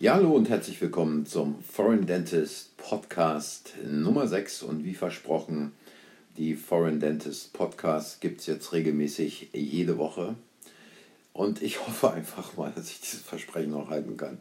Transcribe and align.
Ja, 0.00 0.14
hallo 0.14 0.30
und 0.30 0.48
herzlich 0.48 0.80
willkommen 0.80 1.26
zum 1.26 1.60
Foreign 1.60 2.06
Dentist 2.06 2.76
Podcast 2.76 3.74
Nummer 3.84 4.28
6. 4.28 4.62
Und 4.62 4.84
wie 4.84 4.94
versprochen, 4.94 5.72
die 6.36 6.54
Foreign 6.54 7.00
Dentist 7.00 7.52
Podcast 7.52 8.20
gibt 8.20 8.38
es 8.38 8.46
jetzt 8.46 8.72
regelmäßig 8.72 9.48
jede 9.52 9.98
Woche. 9.98 10.36
Und 11.32 11.62
ich 11.62 11.80
hoffe 11.88 12.12
einfach 12.12 12.56
mal, 12.56 12.70
dass 12.76 12.92
ich 12.92 13.00
dieses 13.00 13.22
Versprechen 13.22 13.72
noch 13.72 13.90
halten 13.90 14.16
kann 14.16 14.38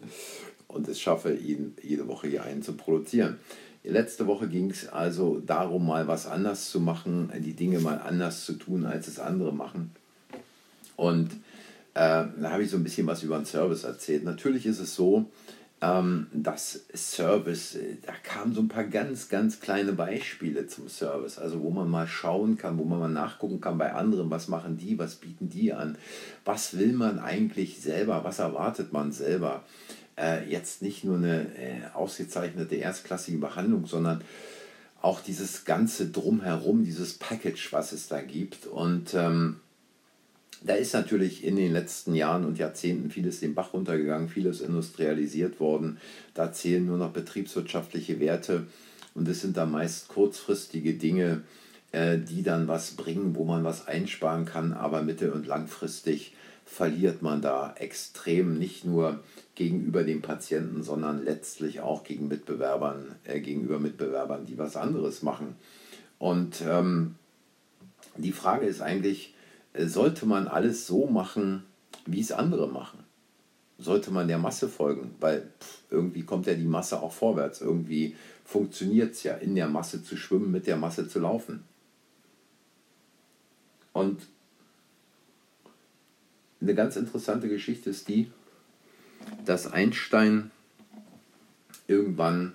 und 0.68 0.88
es 0.88 1.02
schaffe, 1.02 1.34
ihn 1.34 1.76
jede 1.82 2.08
Woche 2.08 2.28
hier 2.28 2.44
einen 2.44 2.62
zu 2.62 2.74
produzieren. 2.74 3.40
Letzte 3.84 4.28
Woche 4.28 4.48
ging 4.50 4.70
es 4.70 4.88
also 4.88 5.40
darum, 5.40 5.88
mal 5.88 6.08
was 6.08 6.28
anders 6.28 6.70
zu 6.70 6.80
machen, 6.80 7.32
die 7.40 7.54
Dinge 7.54 7.80
mal 7.80 7.98
anders 7.98 8.46
zu 8.46 8.54
tun, 8.54 8.86
als 8.86 9.08
es 9.08 9.18
andere 9.18 9.56
machen. 9.56 9.90
Und 10.98 11.32
äh, 11.98 12.28
da 12.42 12.52
habe 12.52 12.62
ich 12.62 12.70
so 12.70 12.78
ein 12.78 12.84
bisschen 12.84 13.08
was 13.08 13.24
über 13.24 13.38
den 13.38 13.46
Service 13.46 13.84
erzählt. 13.84 14.24
Natürlich 14.24 14.68
ist 14.68 14.80
es 14.80 14.94
so, 14.94 15.26
ähm, 15.82 16.28
dass 16.32 16.86
Service, 16.94 17.74
äh, 17.74 17.98
da 18.06 18.14
kamen 18.22 18.54
so 18.54 18.62
ein 18.62 18.68
paar 18.68 18.84
ganz, 18.84 19.30
ganz 19.30 19.60
kleine 19.60 19.94
Beispiele 19.94 20.68
zum 20.68 20.90
Service, 20.90 21.40
also 21.40 21.64
wo 21.64 21.72
man 21.72 21.90
mal 21.90 22.08
schauen 22.08 22.56
kann, 22.56 22.78
wo 22.78 22.84
man 22.84 23.00
mal 23.00 23.10
nachgucken 23.10 23.62
kann 23.62 23.80
bei 23.80 23.94
anderen, 23.94 24.30
was 24.30 24.48
machen 24.48 24.78
die, 24.78 25.00
was 25.00 25.16
bieten 25.16 25.50
die 25.50 25.74
an, 25.74 25.98
was 26.46 26.78
will 26.78 26.94
man 26.94 27.18
eigentlich 27.18 27.80
selber, 27.82 28.24
was 28.24 28.38
erwartet 28.38 28.94
man 28.94 29.12
selber. 29.12 29.64
Äh, 30.20 30.48
jetzt 30.50 30.84
nicht 30.84 31.04
nur 31.04 31.18
eine 31.18 31.48
äh, 31.58 31.82
ausgezeichnete 31.96 32.76
erstklassige 32.76 33.40
Behandlung, 33.40 33.88
sondern 33.88 34.22
auch 35.02 35.20
dieses 35.22 35.66
ganze 35.66 36.10
Drumherum, 36.10 36.84
dieses 36.84 37.18
Package, 37.18 37.74
was 37.74 37.92
es 37.92 38.08
da 38.08 38.22
gibt. 38.22 38.68
Und 38.68 39.16
ähm, 39.16 39.62
da 40.64 40.74
ist 40.74 40.94
natürlich 40.94 41.44
in 41.44 41.56
den 41.56 41.72
letzten 41.72 42.16
Jahren 42.16 42.46
und 42.46 42.58
Jahrzehnten 42.58 43.12
vieles 43.12 43.40
den 43.40 43.54
Bach 43.54 43.74
runtergegangen, 43.74 44.30
vieles 44.30 44.62
industrialisiert 44.62 45.60
worden. 45.60 45.98
Da 46.34 46.52
zählen 46.52 46.86
nur 46.86 46.98
noch 46.98 47.12
betriebswirtschaftliche 47.12 48.20
Werte 48.20 48.66
und 49.14 49.28
es 49.28 49.42
sind 49.42 49.58
da 49.58 49.66
meist 49.66 50.08
kurzfristige 50.08 50.94
Dinge, 50.94 51.44
äh, 51.92 52.18
die 52.18 52.44
dann 52.44 52.68
was 52.68 52.92
bringen, 52.92 53.36
wo 53.36 53.46
man 53.46 53.64
was 53.64 53.88
einsparen 53.88 54.46
kann, 54.46 54.74
aber 54.74 55.02
mittel- 55.02 55.32
und 55.32 55.48
langfristig 55.48 56.34
verliert 56.66 57.22
man 57.22 57.42
da 57.42 57.74
extrem, 57.78 58.60
nicht 58.60 58.84
nur 58.84 59.24
gegenüber 59.56 60.04
dem 60.04 60.22
Patienten, 60.22 60.84
sondern 60.84 61.24
letztlich 61.24 61.80
auch 61.80 62.04
gegen 62.04 62.28
Mitbewerbern, 62.28 63.16
äh, 63.24 63.40
gegenüber 63.40 63.80
Mitbewerbern, 63.80 64.46
die 64.46 64.58
was 64.58 64.76
anderes 64.76 65.24
machen. 65.24 65.56
Und 66.20 66.62
ähm, 66.68 67.16
die 68.18 68.34
Frage 68.34 68.66
ist 68.66 68.82
eigentlich, 68.82 69.34
sollte 69.86 70.26
man 70.26 70.48
alles 70.48 70.88
so 70.88 71.08
machen, 71.08 71.64
wie 72.06 72.22
es 72.22 72.32
andere 72.32 72.68
machen? 72.68 73.00
Sollte 73.78 74.12
man 74.12 74.28
der 74.28 74.40
Masse 74.40 74.68
folgen? 74.70 75.14
Weil 75.20 75.52
pff, 75.60 75.84
irgendwie 75.92 76.24
kommt 76.24 76.48
ja 76.48 76.56
die 76.56 76.64
Masse 76.64 77.00
auch 77.02 77.12
vorwärts. 77.12 77.62
Irgendwie 77.62 78.16
funktioniert 78.44 79.14
es 79.14 79.24
ja, 79.24 79.36
in 79.36 79.56
der 79.56 79.68
Masse 79.68 80.04
zu 80.04 80.18
schwimmen, 80.18 80.52
mit 80.52 80.68
der 80.68 80.78
Masse 80.78 81.08
zu 81.08 81.20
laufen. 81.20 81.64
Und 83.94 84.22
eine 86.62 86.74
ganz 86.76 86.96
interessante 86.96 87.50
Geschichte 87.50 87.90
ist 87.90 88.08
die, 88.08 88.32
dass 89.46 89.72
Einstein 89.72 90.52
irgendwann, 91.88 92.54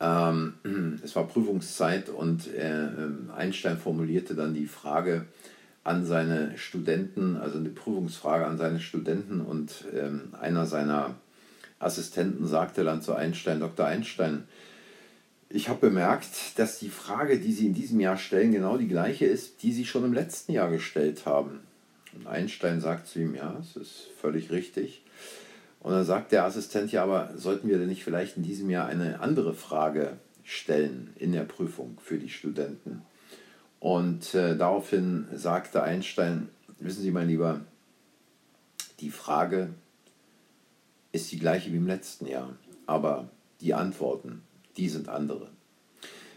ähm, 0.00 0.54
es 1.02 1.16
war 1.16 1.26
Prüfungszeit 1.26 2.08
und 2.08 2.52
äh, 2.54 2.88
Einstein 3.34 3.78
formulierte 3.78 4.34
dann 4.34 4.54
die 4.54 4.66
Frage, 4.66 5.26
an 5.86 6.04
seine 6.04 6.58
Studenten, 6.58 7.36
also 7.36 7.58
eine 7.58 7.68
Prüfungsfrage 7.68 8.44
an 8.44 8.58
seine 8.58 8.80
Studenten 8.80 9.40
und 9.40 9.84
ähm, 9.96 10.34
einer 10.40 10.66
seiner 10.66 11.14
Assistenten 11.78 12.46
sagte 12.46 12.82
dann 12.82 13.02
zu 13.02 13.14
Einstein, 13.14 13.60
Dr. 13.60 13.86
Einstein, 13.86 14.48
ich 15.48 15.68
habe 15.68 15.88
bemerkt, 15.88 16.58
dass 16.58 16.80
die 16.80 16.88
Frage, 16.88 17.38
die 17.38 17.52
Sie 17.52 17.66
in 17.66 17.74
diesem 17.74 18.00
Jahr 18.00 18.16
stellen, 18.16 18.50
genau 18.50 18.78
die 18.78 18.88
gleiche 18.88 19.26
ist, 19.26 19.62
die 19.62 19.72
Sie 19.72 19.84
schon 19.84 20.04
im 20.04 20.12
letzten 20.12 20.50
Jahr 20.52 20.70
gestellt 20.70 21.24
haben. 21.24 21.60
Und 22.14 22.26
Einstein 22.26 22.80
sagt 22.80 23.06
zu 23.06 23.20
ihm, 23.20 23.36
ja, 23.36 23.56
es 23.60 23.76
ist 23.76 24.08
völlig 24.20 24.50
richtig. 24.50 25.04
Und 25.78 25.92
dann 25.92 26.04
sagt 26.04 26.32
der 26.32 26.44
Assistent, 26.46 26.90
ja, 26.90 27.04
aber 27.04 27.30
sollten 27.36 27.68
wir 27.68 27.78
denn 27.78 27.86
nicht 27.86 28.02
vielleicht 28.02 28.36
in 28.36 28.42
diesem 28.42 28.70
Jahr 28.70 28.86
eine 28.86 29.20
andere 29.20 29.54
Frage 29.54 30.14
stellen 30.42 31.12
in 31.14 31.30
der 31.30 31.44
Prüfung 31.44 31.98
für 32.02 32.18
die 32.18 32.30
Studenten? 32.30 33.02
Und 33.80 34.34
äh, 34.34 34.56
daraufhin 34.56 35.26
sagte 35.34 35.82
Einstein, 35.82 36.48
wissen 36.78 37.02
Sie, 37.02 37.10
mein 37.10 37.28
Lieber, 37.28 37.60
die 39.00 39.10
Frage 39.10 39.70
ist 41.12 41.30
die 41.32 41.38
gleiche 41.38 41.72
wie 41.72 41.76
im 41.76 41.86
letzten 41.86 42.26
Jahr, 42.26 42.56
aber 42.86 43.28
die 43.60 43.74
Antworten, 43.74 44.42
die 44.76 44.88
sind 44.88 45.08
andere. 45.08 45.48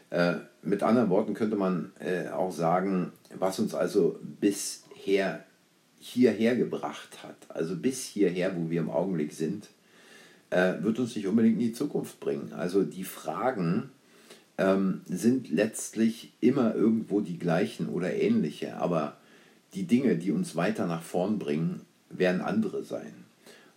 Äh, 0.10 0.36
mit 0.62 0.84
anderen 0.84 1.10
Worten 1.10 1.34
könnte 1.34 1.56
man 1.56 1.92
äh, 2.00 2.30
auch 2.30 2.52
sagen, 2.52 3.12
was 3.38 3.60
uns 3.60 3.76
also 3.76 4.20
bisher 4.40 5.44
hierher 6.00 6.56
gebracht 6.56 7.24
hat, 7.24 7.36
also 7.50 7.76
bis 7.76 8.04
hierher, 8.04 8.56
wo 8.56 8.70
wir 8.70 8.80
im 8.80 8.90
Augenblick 8.90 9.34
sind, 9.34 9.68
äh, 10.50 10.74
wird 10.82 11.00
uns 11.00 11.16
nicht 11.16 11.28
unbedingt 11.28 11.56
in 11.56 11.68
die 11.68 11.74
Zukunft 11.74 12.20
bringen. 12.20 12.54
Also 12.54 12.84
die 12.84 13.04
Fragen, 13.04 13.92
ähm, 14.60 15.02
sind 15.08 15.50
letztlich 15.50 16.34
immer 16.42 16.76
irgendwo 16.76 17.22
die 17.22 17.40
gleichen 17.40 17.88
oder 17.88 18.14
ähnliche, 18.14 18.76
aber 18.76 19.18
die 19.74 19.84
Dinge, 19.84 20.18
die 20.18 20.32
uns 20.32 20.56
weiter 20.58 20.86
nach 20.86 21.02
vorn 21.02 21.40
bringen, 21.40 21.82
werden 22.10 22.42
andere 22.42 22.84
sein. 22.84 23.14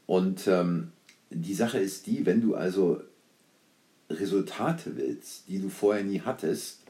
Und 0.07 0.49
ähm, 0.49 0.91
die 1.31 1.55
Sache 1.55 1.79
ist 1.79 2.07
die, 2.09 2.27
wenn 2.27 2.41
du 2.41 2.57
also 2.57 3.01
Resultate 4.11 4.97
willst, 4.97 5.49
die 5.49 5.61
du 5.61 5.69
vorher 5.69 6.03
nie 6.03 6.21
hattest, 6.21 6.81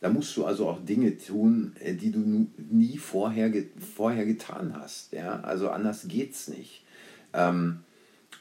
dann 0.00 0.12
musst 0.12 0.36
du 0.36 0.44
also 0.44 0.68
auch 0.68 0.84
Dinge 0.84 1.18
tun, 1.18 1.74
äh, 1.80 1.94
die 1.94 2.12
du 2.12 2.46
nie 2.70 2.98
vorher, 2.98 3.50
vorher 3.96 4.26
getan 4.26 4.74
hast. 4.78 5.12
Ja? 5.12 5.40
Also 5.40 5.70
anders 5.70 6.06
geht's 6.06 6.46
nicht. 6.46 6.84
Ähm, 7.32 7.80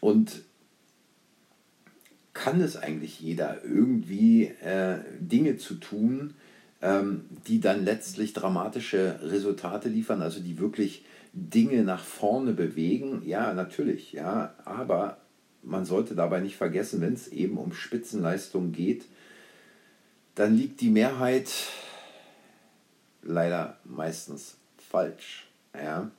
und 0.02 0.44
kann 2.34 2.62
es 2.62 2.78
eigentlich 2.78 3.20
jeder 3.20 3.64
irgendwie 3.64 4.46
äh, 4.46 5.00
Dinge 5.20 5.58
zu 5.58 5.76
tun, 5.76 6.34
ähm, 6.82 7.26
die 7.48 7.60
dann 7.60 7.86
letztlich 7.86 8.34
dramatische 8.34 9.20
Resultate 9.22 9.90
liefern, 9.90 10.22
also 10.22 10.40
die 10.40 10.60
wirklich 10.60 11.06
Dinge 11.34 11.84
nach 11.84 12.04
vorne 12.04 12.54
bewegen? 12.54 13.22
Ja, 13.26 13.54
natürlich, 13.54 14.14
ja, 14.14 14.56
aber 14.66 15.18
man 15.64 15.86
sollte 15.86 16.16
dabei 16.16 16.40
nicht 16.40 16.58
vergessen, 16.58 17.02
wenn 17.02 17.14
es 17.14 17.28
eben 17.28 17.58
um 17.58 17.74
Spitzenleistung 17.74 18.72
geht, 18.72 19.06
dann 20.36 20.58
liegt 20.58 20.82
die 20.82 20.90
Mehrheit 20.90 21.52
leider 23.22 23.78
meistens 23.86 24.58
falsch. 24.78 25.48
Ja? 25.74 26.12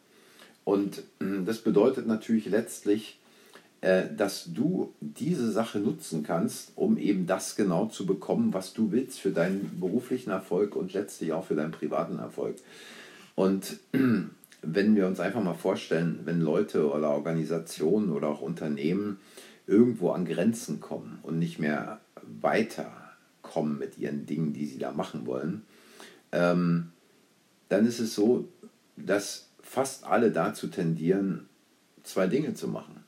Und 0.64 1.02
das 1.19 1.58
bedeutet 1.58 2.06
natürlich 2.06 2.46
letztlich, 2.46 3.19
dass 4.16 4.46
du 4.46 4.94
diese 5.00 5.50
Sache 5.52 5.78
nutzen 5.78 6.22
kannst, 6.22 6.72
um 6.74 6.96
eben 6.96 7.26
das 7.26 7.54
genau 7.54 7.86
zu 7.86 8.06
bekommen, 8.06 8.54
was 8.54 8.72
du 8.72 8.92
willst 8.92 9.20
für 9.20 9.30
deinen 9.30 9.78
beruflichen 9.78 10.30
Erfolg 10.30 10.74
und 10.74 10.94
letztlich 10.94 11.34
auch 11.34 11.44
für 11.44 11.54
deinen 11.54 11.72
privaten 11.72 12.18
Erfolg. 12.18 12.56
Und 13.34 13.78
wenn 14.62 14.96
wir 14.96 15.06
uns 15.06 15.20
einfach 15.20 15.42
mal 15.42 15.54
vorstellen, 15.54 16.20
wenn 16.24 16.40
Leute 16.40 16.90
oder 16.90 17.10
Organisationen 17.10 18.10
oder 18.10 18.28
auch 18.28 18.40
Unternehmen 18.40 19.18
irgendwo 19.66 20.12
an 20.12 20.24
Grenzen 20.24 20.80
kommen 20.80 21.18
und 21.22 21.38
nicht 21.38 21.58
mehr 21.58 22.00
weiterkommen 22.40 23.78
mit 23.78 23.98
ihren 23.98 24.25
Dingen, 24.25 24.54
die 24.54 24.64
sie 24.64 24.78
da 24.78 24.92
machen 24.92 25.26
wollen, 25.26 25.62
ähm, 26.32 26.90
dann 27.69 27.87
ist 27.87 28.00
es 28.00 28.14
so, 28.14 28.48
dass 28.96 29.50
fast 29.60 30.04
alle 30.04 30.30
dazu 30.30 30.69
tendieren, 30.69 31.48
zwei 32.02 32.26
Dinge 32.26 32.54
zu 32.54 32.69
machen. 32.69 33.03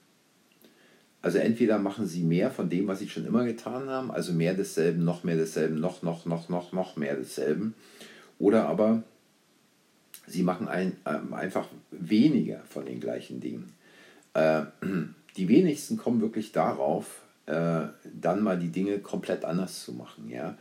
Also 1.26 1.38
entweder 1.38 1.80
machen 1.80 2.06
sie 2.06 2.22
mehr 2.22 2.52
von 2.52 2.70
dem, 2.70 2.86
was 2.86 3.00
sie 3.00 3.08
schon 3.08 3.26
immer 3.26 3.44
getan 3.44 3.88
haben, 3.88 4.12
also 4.12 4.32
mehr 4.32 4.54
desselben, 4.54 5.04
noch 5.04 5.24
mehr 5.24 5.34
desselben, 5.34 5.80
noch, 5.80 6.04
noch, 6.04 6.24
noch, 6.24 6.48
noch, 6.48 6.72
noch 6.72 6.94
mehr 6.94 7.16
desselben. 7.16 7.74
Oder 8.38 8.68
aber 8.68 9.02
sie 10.28 10.44
machen 10.44 10.68
ein, 10.68 10.92
äh, 11.04 11.34
einfach 11.34 11.66
weniger 11.90 12.60
von 12.68 12.86
den 12.86 13.00
gleichen 13.00 13.40
Dingen. 13.40 13.72
Äh, 14.34 14.66
die 15.36 15.48
wenigsten 15.48 15.96
kommen 15.96 16.20
wirklich 16.20 16.52
darauf, 16.52 17.22
äh, 17.46 17.86
dann 18.04 18.44
mal 18.44 18.56
die 18.56 18.70
Dinge 18.70 19.00
komplett 19.00 19.44
anders 19.44 19.82
zu 19.84 19.94
machen. 19.94 20.30
Ja? 20.30 20.56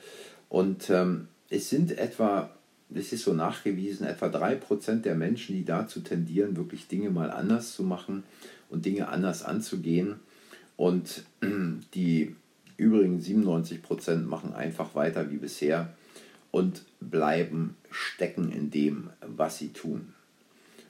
Und 0.50 0.90
ähm, 0.90 1.28
es 1.52 1.70
sind 1.70 1.96
etwa, 1.96 2.50
es 2.92 3.14
ist 3.14 3.26
so 3.26 3.36
nachgewiesen, 3.36 4.08
etwa 4.08 4.30
3% 4.30 5.02
der 5.02 5.14
Menschen, 5.14 5.56
die 5.56 5.64
dazu 5.64 6.00
tendieren, 6.00 6.58
wirklich 6.58 6.88
Dinge 6.88 7.12
mal 7.12 7.30
anders 7.30 7.74
zu 7.74 7.84
machen 7.84 8.24
und 8.72 8.88
Dinge 8.88 9.10
anders 9.10 9.44
anzugehen. 9.44 10.22
Und 10.78 11.24
die 11.94 12.36
übrigen 12.78 13.22
97 13.22 13.82
Prozent 13.82 14.28
machen 14.28 14.54
einfach 14.54 14.96
weiter 14.96 15.32
wie 15.32 15.38
bisher 15.38 15.94
und 16.52 16.84
bleiben 17.00 17.76
stecken 17.92 18.52
in 18.52 18.72
dem, 18.72 19.10
was 19.22 19.58
sie 19.58 19.70
tun. 19.70 20.14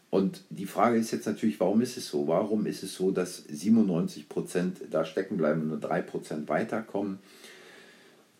Und 0.09 0.43
die 0.49 0.65
Frage 0.65 0.97
ist 0.97 1.11
jetzt 1.11 1.25
natürlich, 1.25 1.59
warum 1.59 1.81
ist 1.81 1.97
es 1.97 2.07
so? 2.07 2.27
Warum 2.27 2.65
ist 2.67 2.83
es 2.83 2.95
so, 2.95 3.11
dass 3.11 3.43
97 3.49 4.29
Prozent 4.29 4.77
da 4.89 5.03
stecken 5.03 5.37
bleiben 5.37 5.63
und 5.63 5.67
nur 5.67 5.79
3 5.79 6.01
Prozent 6.03 6.47
weiterkommen? 6.47 7.19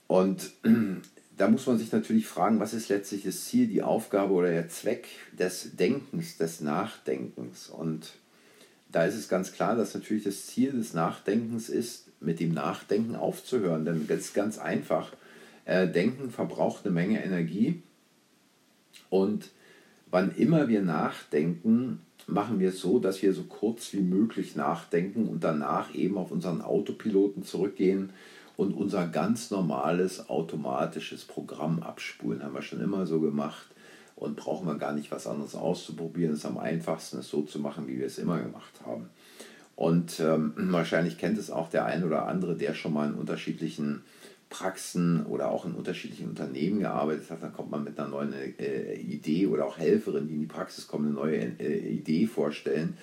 Und 0.08 0.52
da 1.38 1.50
muss 1.50 1.68
man 1.68 1.78
sich 1.78 1.92
natürlich 1.92 2.28
fragen, 2.28 2.60
was 2.60 2.74
ist 2.74 2.90
letztlich 2.90 3.24
das 3.24 3.44
Ziel, 3.46 3.68
die 3.68 3.84
Aufgabe 3.84 4.34
oder 4.34 4.52
der 4.52 4.70
Zweck 4.70 5.08
des 5.38 5.76
Denkens, 5.76 6.38
des 6.38 6.62
Nachdenkens? 6.62 7.70
Und 7.70 8.14
da 8.96 9.04
ist 9.04 9.16
es 9.16 9.28
ganz 9.28 9.52
klar, 9.52 9.76
dass 9.76 9.94
natürlich 9.94 10.24
das 10.24 10.46
Ziel 10.46 10.72
des 10.72 10.94
Nachdenkens 10.94 11.68
ist, 11.68 12.08
mit 12.22 12.40
dem 12.40 12.54
Nachdenken 12.54 13.18
aufzuhören. 13.18 13.84
Denn 13.84 14.08
ist 14.08 14.34
ganz 14.34 14.58
einfach. 14.58 15.12
Äh, 15.66 15.90
Denken 15.90 16.32
verbraucht 16.32 16.86
eine 16.86 16.94
Menge 16.94 17.22
Energie 17.22 17.84
und 19.10 19.50
wann 20.10 20.34
immer 20.36 20.70
wir 20.70 20.82
nachdenken, 20.82 22.00
machen 22.26 22.62
wir 22.62 22.70
es 22.70 22.80
so, 22.80 23.00
dass 23.00 23.22
wir 23.22 23.34
so 23.34 23.44
kurz 23.44 23.92
wie 23.92 24.00
möglich 24.00 24.56
nachdenken 24.56 25.28
und 25.28 25.44
danach 25.44 25.94
eben 25.94 26.18
auf 26.18 26.32
unseren 26.32 26.62
Autopiloten 26.62 27.44
zurückgehen 27.44 28.12
und 28.56 28.74
unser 28.74 29.08
ganz 29.08 29.52
normales 29.52 30.30
automatisches 30.30 31.26
Programm 31.26 31.84
abspulen. 31.84 32.42
Haben 32.44 32.54
wir 32.54 32.62
schon 32.62 32.80
immer 32.80 33.06
so 33.06 33.20
gemacht 33.20 33.75
und 34.16 34.38
brauchen 34.38 34.68
wir 34.68 34.76
gar 34.76 34.94
nicht 34.94 35.12
was 35.12 35.28
anderes 35.28 35.56
auszuprobieren. 35.56 36.34
Es 36.34 36.40
ist 36.40 36.46
am 36.46 36.58
einfachsten, 36.58 37.20
es 37.20 37.30
so 37.30 37.42
zu 37.42 37.60
machen, 37.60 37.88
wie 37.88 38.00
wir 38.00 38.06
es 38.06 38.18
immer 38.18 38.40
gemacht 38.40 38.74
haben. 38.86 39.10
Und 39.76 40.20
ähm, 40.20 40.54
wahrscheinlich 40.72 41.18
kennt 41.18 41.38
es 41.38 41.52
auch 41.52 41.70
der 41.70 41.86
ein 41.86 42.04
oder 42.04 42.28
andere, 42.28 42.56
der 42.56 42.74
schon 42.74 42.94
mal 42.94 43.10
in 43.10 43.16
unterschiedlichen 43.16 44.04
Praxen 44.50 45.26
oder 45.26 45.50
auch 45.50 45.66
in 45.66 45.74
unterschiedlichen 45.74 46.30
Unternehmen 46.30 46.80
gearbeitet 46.80 47.30
hat. 47.30 47.44
Dann 47.44 47.54
kommt 47.54 47.72
man 47.72 47.84
mit 47.84 48.00
einer 48.00 48.10
neuen 48.10 48.34
äh, 48.34 48.94
Idee 48.96 49.48
oder 49.48 49.66
auch 49.66 49.78
Helferin, 49.78 50.28
die 50.28 50.36
in 50.36 50.42
die 50.42 50.46
Praxis 50.46 50.88
kommen, 50.88 51.08
eine 51.08 51.16
neue 51.16 51.60
äh, 51.60 51.90
Idee 51.90 52.26
vorstellen. 52.26 52.98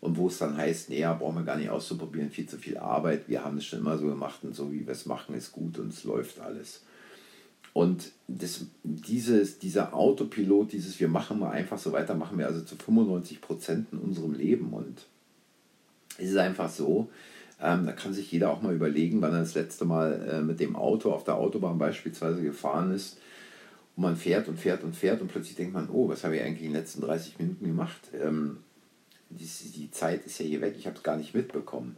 Und 0.00 0.16
wo 0.16 0.26
es 0.28 0.38
dann 0.38 0.56
heißt, 0.56 0.90
nee, 0.90 1.00
ja, 1.00 1.12
brauchen 1.14 1.36
wir 1.36 1.44
gar 1.44 1.56
nicht 1.56 1.70
auszuprobieren, 1.70 2.30
viel 2.30 2.46
zu 2.46 2.58
viel 2.58 2.76
Arbeit. 2.76 3.28
Wir 3.28 3.44
haben 3.44 3.58
es 3.58 3.64
schon 3.64 3.78
immer 3.80 3.98
so 3.98 4.06
gemacht 4.06 4.40
und 4.42 4.54
so 4.54 4.72
wie 4.72 4.84
wir 4.84 4.92
es 4.92 5.06
machen, 5.06 5.34
ist 5.34 5.52
gut 5.52 5.78
und 5.78 5.92
es 5.92 6.04
läuft 6.04 6.40
alles. 6.40 6.82
Und 7.72 8.12
das, 8.28 8.66
dieses, 8.82 9.58
dieser 9.58 9.94
Autopilot, 9.94 10.72
dieses 10.72 11.00
wir 11.00 11.08
machen 11.08 11.38
mal 11.38 11.50
einfach 11.50 11.78
so 11.78 11.92
weiter, 11.92 12.14
machen 12.14 12.38
wir 12.38 12.46
also 12.46 12.60
zu 12.60 12.76
95 12.76 13.40
Prozent 13.40 13.88
in 13.92 13.98
unserem 13.98 14.34
Leben. 14.34 14.72
Und 14.72 15.06
es 16.18 16.30
ist 16.30 16.36
einfach 16.36 16.68
so, 16.68 17.08
ähm, 17.60 17.86
da 17.86 17.92
kann 17.92 18.12
sich 18.12 18.30
jeder 18.30 18.50
auch 18.50 18.60
mal 18.60 18.74
überlegen, 18.74 19.22
wann 19.22 19.32
er 19.32 19.40
das 19.40 19.54
letzte 19.54 19.84
Mal 19.84 20.28
äh, 20.28 20.42
mit 20.42 20.60
dem 20.60 20.76
Auto 20.76 21.12
auf 21.12 21.24
der 21.24 21.36
Autobahn 21.36 21.78
beispielsweise 21.78 22.42
gefahren 22.42 22.92
ist. 22.92 23.18
Und 23.96 24.02
man 24.02 24.16
fährt 24.16 24.48
und 24.48 24.58
fährt 24.58 24.84
und 24.84 24.94
fährt 24.94 25.22
und 25.22 25.28
plötzlich 25.28 25.56
denkt 25.56 25.72
man, 25.72 25.88
oh, 25.90 26.08
was 26.08 26.24
habe 26.24 26.36
ich 26.36 26.42
eigentlich 26.42 26.66
in 26.66 26.72
den 26.72 26.80
letzten 26.80 27.00
30 27.00 27.38
Minuten 27.38 27.66
gemacht? 27.66 28.00
Ähm, 28.20 28.58
die, 29.30 29.48
die 29.70 29.90
Zeit 29.90 30.26
ist 30.26 30.38
ja 30.38 30.44
hier 30.44 30.60
weg, 30.60 30.74
ich 30.76 30.86
habe 30.86 30.96
es 30.96 31.02
gar 31.02 31.16
nicht 31.16 31.34
mitbekommen. 31.34 31.96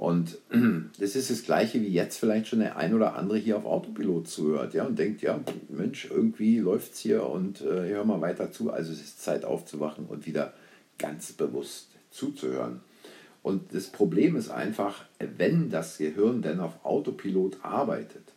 Und 0.00 0.38
das 0.98 1.14
ist 1.14 1.28
das 1.28 1.42
Gleiche, 1.42 1.82
wie 1.82 1.88
jetzt 1.88 2.16
vielleicht 2.16 2.48
schon 2.48 2.60
der 2.60 2.78
ein 2.78 2.94
oder 2.94 3.16
andere 3.16 3.36
hier 3.36 3.58
auf 3.58 3.66
Autopilot 3.66 4.28
zuhört 4.28 4.72
ja, 4.72 4.86
und 4.86 4.98
denkt, 4.98 5.20
ja, 5.20 5.38
Mensch, 5.68 6.08
irgendwie 6.10 6.58
läuft 6.58 6.94
es 6.94 7.00
hier 7.00 7.26
und 7.26 7.60
äh, 7.60 7.90
hör 7.90 8.06
mal 8.06 8.22
weiter 8.22 8.50
zu. 8.50 8.72
Also 8.72 8.92
es 8.92 9.02
ist 9.02 9.22
Zeit 9.22 9.44
aufzuwachen 9.44 10.06
und 10.06 10.24
wieder 10.24 10.54
ganz 10.96 11.32
bewusst 11.32 11.88
zuzuhören. 12.10 12.80
Und 13.42 13.74
das 13.74 13.88
Problem 13.88 14.36
ist 14.36 14.48
einfach, 14.48 15.04
wenn 15.18 15.68
das 15.68 15.98
Gehirn 15.98 16.40
denn 16.40 16.60
auf 16.60 16.82
Autopilot 16.82 17.58
arbeitet, 17.62 18.32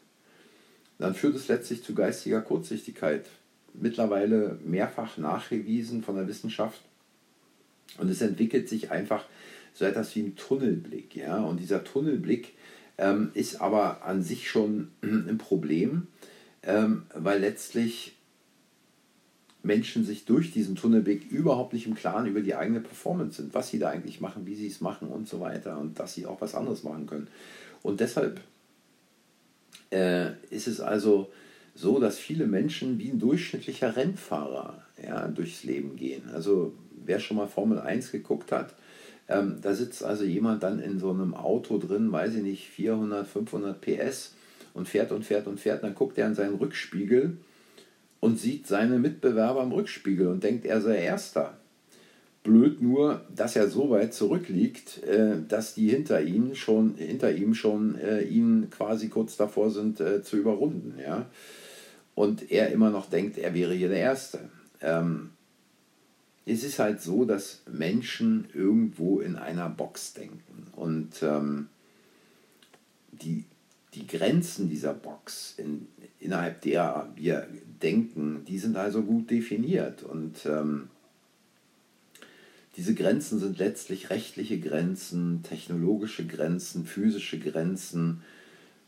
dann 1.00 1.16
führt 1.16 1.38
es 1.38 1.48
letztlich 1.48 1.82
zu 1.82 1.96
geistiger 1.96 2.42
Kurzsichtigkeit. 2.42 3.26
Mittlerweile 3.74 4.60
mehrfach 4.66 5.18
nachgewiesen 5.18 6.04
von 6.04 6.16
der 6.18 6.28
Wissenschaft. 6.28 6.82
Und 8.00 8.10
es 8.10 8.20
entwickelt 8.20 8.68
sich 8.68 8.92
einfach 8.92 9.24
so 9.74 9.86
etwas 9.86 10.16
wie 10.16 10.22
ein 10.22 10.36
Tunnelblick. 10.36 11.16
Ja? 11.16 11.38
Und 11.40 11.60
dieser 11.60 11.84
Tunnelblick 11.84 12.54
ähm, 12.98 13.32
ist 13.34 13.62
aber 13.62 14.04
an 14.06 14.22
sich 14.22 14.50
schon 14.50 14.90
ein 15.02 15.38
Problem, 15.38 16.08
ähm, 16.64 17.04
weil 17.14 17.40
letztlich 17.40 18.16
Menschen 19.64 20.04
sich 20.04 20.26
durch 20.26 20.52
diesen 20.52 20.76
Tunnelblick 20.76 21.32
überhaupt 21.32 21.74
nicht 21.74 21.88
im 21.88 21.96
Klaren 21.96 22.26
über 22.26 22.42
die 22.42 22.56
eigene 22.56 22.82
Performance 22.82 23.42
sind, 23.42 23.54
was 23.54 23.70
sie 23.70 23.80
da 23.80 23.90
eigentlich 23.90 24.20
machen, 24.20 24.46
wie 24.46 24.56
sie 24.56 24.68
es 24.68 24.82
machen 24.82 25.08
und 25.08 25.28
so 25.28 25.40
weiter 25.40 25.80
und 25.80 26.00
dass 26.00 26.14
sie 26.14 26.26
auch 26.26 26.42
was 26.42 26.54
anderes 26.54 26.84
machen 26.84 27.08
können. 27.08 27.30
Und 27.82 28.02
deshalb 28.02 28.42
äh, 29.92 30.32
ist 30.50 30.68
es 30.68 30.82
also 30.82 31.32
so, 31.76 32.00
dass 32.00 32.20
viele 32.20 32.46
Menschen 32.46 33.00
wie 33.00 33.10
ein 33.10 33.20
durchschnittlicher 33.20 33.96
Rennfahrer 33.96 34.84
ja, 35.02 35.28
durchs 35.30 35.64
Leben 35.64 35.96
gehen. 35.96 36.30
Also 36.34 36.74
wer 37.06 37.20
schon 37.20 37.38
mal 37.38 37.48
Formel 37.48 37.80
1 37.80 38.12
geguckt 38.12 38.52
hat, 38.52 38.76
ähm, 39.34 39.58
da 39.62 39.74
sitzt 39.74 40.04
also 40.04 40.24
jemand 40.24 40.64
dann 40.64 40.80
in 40.80 41.00
so 41.00 41.10
einem 41.10 41.34
Auto 41.34 41.78
drin, 41.78 42.12
weiß 42.12 42.36
ich 42.36 42.44
nicht, 42.44 42.70
400, 42.70 43.28
500 43.28 43.82
PS 43.82 44.34
und 44.74 44.88
fährt 44.88 45.12
und 45.12 45.24
fährt 45.24 45.48
und 45.48 45.60
fährt. 45.60 45.84
Dann 45.84 45.96
guckt 45.96 46.18
er 46.18 46.28
in 46.28 46.36
seinen 46.36 46.56
Rückspiegel 46.56 47.38
und 48.20 48.40
sieht 48.40 48.68
seine 48.68 49.00
Mitbewerber 49.00 49.64
im 49.64 49.72
Rückspiegel 49.72 50.28
und 50.28 50.44
denkt, 50.44 50.66
er 50.66 50.82
sei 50.82 50.98
Erster. 50.98 51.58
Blöd 52.44 52.82
nur, 52.82 53.22
dass 53.34 53.56
er 53.56 53.70
so 53.70 53.90
weit 53.90 54.14
zurückliegt, 54.14 55.02
äh, 55.04 55.36
dass 55.48 55.76
die 55.76 55.90
hinter 55.90 56.22
ihm 56.22 56.56
schon, 56.56 56.96
hinter 56.96 57.32
ihm 57.32 57.54
schon 57.54 57.98
äh, 57.98 58.22
ihn 58.24 58.70
quasi 58.70 59.08
kurz 59.08 59.38
davor 59.38 59.72
sind 59.72 60.02
äh, 60.02 60.24
zu 60.24 60.38
überrunden. 60.38 60.96
Ja? 61.02 61.26
Und 62.16 62.52
er 62.52 62.72
immer 62.72 62.90
noch 62.90 63.10
denkt, 63.10 63.38
er 63.38 63.54
wäre 63.54 63.74
hier 63.74 63.88
der 63.88 64.00
Erste. 64.00 64.40
Es 66.46 66.64
ist 66.64 66.80
halt 66.80 67.02
so, 67.02 67.26
dass 67.26 67.62
Menschen 67.72 68.48
irgendwo 68.54 69.22
in 69.22 69.36
einer 69.36 69.70
Box 69.70 70.14
denken. 70.14 70.68
Und 70.76 71.24
ähm, 71.24 71.70
die, 73.12 73.46
die 73.94 74.08
Grenzen 74.08 74.70
dieser 74.70 74.94
Box, 74.94 75.56
in, 75.58 75.88
innerhalb 76.20 76.62
der 76.62 77.12
wir 77.16 77.48
denken, 77.82 78.44
die 78.48 78.60
sind 78.60 78.76
also 78.76 79.04
gut 79.04 79.30
definiert. 79.30 80.04
Und 80.04 80.46
ähm, 80.46 80.90
diese 82.76 82.96
Grenzen 82.96 83.40
sind 83.40 83.60
letztlich 83.60 84.10
rechtliche 84.10 84.60
Grenzen, 84.60 85.44
technologische 85.44 86.26
Grenzen, 86.26 86.86
physische 86.86 87.40
Grenzen, 87.40 88.22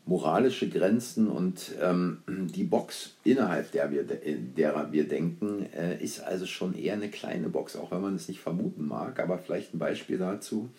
moralische 0.06 0.68
Grenzen 0.68 1.28
und 1.28 1.72
ähm, 1.82 2.18
die 2.28 2.62
Box, 2.62 3.14
innerhalb 3.24 3.72
der 3.72 3.90
wir, 3.90 4.04
derer 4.04 4.92
wir 4.92 5.08
denken, 5.08 5.66
äh, 5.72 6.02
ist 6.02 6.20
also 6.20 6.46
schon 6.46 6.74
eher 6.74 6.94
eine 6.94 7.10
kleine 7.10 7.48
Box, 7.48 7.74
auch 7.74 7.90
wenn 7.90 8.00
man 8.00 8.14
es 8.14 8.28
nicht 8.28 8.40
vermuten 8.40 8.86
mag. 8.86 9.18
Aber 9.18 9.38
vielleicht 9.38 9.74
ein 9.74 9.80
Beispiel 9.80 10.18
dazu. 10.18 10.70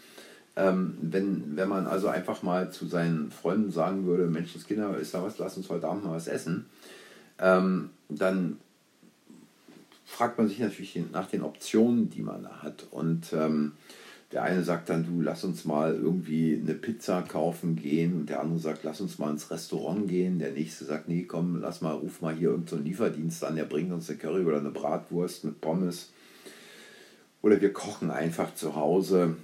Ähm, 0.55 0.97
wenn, 1.01 1.57
wenn 1.57 1.67
man 1.67 1.87
also 1.87 2.07
einfach 2.07 2.41
mal 2.41 2.71
zu 2.71 2.87
seinen 2.87 3.29
Freunden 3.29 3.69
sagen 3.69 4.05
würde, 4.05 4.27
Menschenskinder, 4.27 4.97
ist 4.97 5.13
da 5.13 5.21
was, 5.21 5.37
lass 5.37 5.57
uns 5.57 5.69
heute 5.69 5.87
Abend 5.87 6.05
mal 6.05 6.15
was 6.15 6.27
essen, 6.27 6.65
ähm, 7.37 7.89
dann 8.07 8.57
fragt 10.05 10.37
man 10.37 10.47
sich 10.47 10.59
natürlich 10.59 10.97
nach 11.11 11.27
den 11.27 11.43
Optionen, 11.43 12.09
die 12.09 12.21
man 12.21 12.43
da 12.43 12.63
hat. 12.63 12.87
Und 12.91 13.33
ähm, 13.33 13.73
der 14.31 14.43
eine 14.43 14.63
sagt 14.63 14.89
dann, 14.89 15.05
du 15.05 15.21
lass 15.21 15.43
uns 15.45 15.63
mal 15.63 15.95
irgendwie 15.95 16.59
eine 16.61 16.73
Pizza 16.73 17.21
kaufen 17.21 17.77
gehen 17.77 18.13
und 18.13 18.29
der 18.29 18.41
andere 18.41 18.59
sagt, 18.59 18.83
lass 18.83 18.99
uns 18.99 19.19
mal 19.19 19.31
ins 19.31 19.49
Restaurant 19.49 20.07
gehen. 20.09 20.39
Der 20.39 20.51
nächste 20.51 20.83
sagt, 20.83 21.07
nee, 21.07 21.23
komm, 21.23 21.61
lass 21.61 21.81
mal, 21.81 21.93
ruf 21.93 22.21
mal 22.21 22.35
hier 22.35 22.49
irgendeinen 22.49 22.79
so 22.79 22.83
Lieferdienst 22.83 23.43
an, 23.45 23.55
der 23.55 23.63
bringt 23.63 23.93
uns 23.93 24.09
eine 24.09 24.19
Curry 24.19 24.43
oder 24.43 24.59
eine 24.59 24.71
Bratwurst 24.71 25.45
mit 25.45 25.61
Pommes. 25.61 26.11
Oder 27.41 27.61
wir 27.61 27.71
kochen 27.71 28.11
einfach 28.11 28.53
zu 28.53 28.75
Hause. 28.75 29.37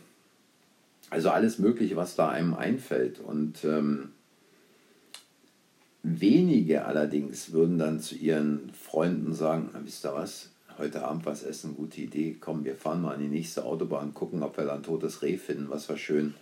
Also 1.10 1.30
alles 1.30 1.60
Mögliche, 1.60 1.96
was 1.96 2.16
da 2.16 2.28
einem 2.28 2.54
einfällt. 2.54 3.22
Und 3.22 3.64
ähm, 3.64 4.10
wenige 6.02 6.84
allerdings 6.84 7.54
würden 7.54 7.78
dann 7.78 8.02
zu 8.02 8.16
ihren 8.16 8.70
Freunden 8.74 9.34
sagen, 9.34 9.70
wisst 9.86 10.06
ihr 10.06 10.14
was, 10.14 10.50
heute 10.78 11.04
Abend 11.04 11.26
was 11.26 11.44
essen, 11.44 11.76
gute 11.76 12.02
Idee, 12.02 12.38
komm, 12.40 12.66
wir 12.66 12.76
fahren 12.76 13.02
mal 13.02 13.16
an 13.16 13.22
die 13.22 13.28
nächste 13.28 13.66
Autobahn, 13.66 14.14
gucken, 14.14 14.44
ob 14.44 14.58
wir 14.58 14.66
da 14.66 14.76
ein 14.76 14.84
totes 14.84 15.22
Reh 15.22 15.38
finden, 15.38 15.70
was 15.70 15.90
wir 15.90 15.98
schön 15.98 16.34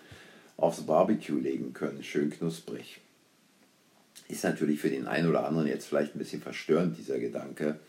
aufs 0.58 0.82
Barbecue 0.82 1.40
legen 1.40 1.74
können, 1.74 2.04
schön 2.04 2.30
knusprig. 2.30 3.02
Ist 4.28 4.44
natürlich 4.44 4.80
für 4.80 4.90
den 4.90 5.08
einen 5.08 5.28
oder 5.28 5.46
anderen 5.46 5.68
jetzt 5.68 5.88
vielleicht 5.88 6.16
ein 6.16 6.20
bisschen 6.20 6.42
verstörend, 6.42 6.98
dieser 6.98 7.20
Gedanke, 7.20 7.80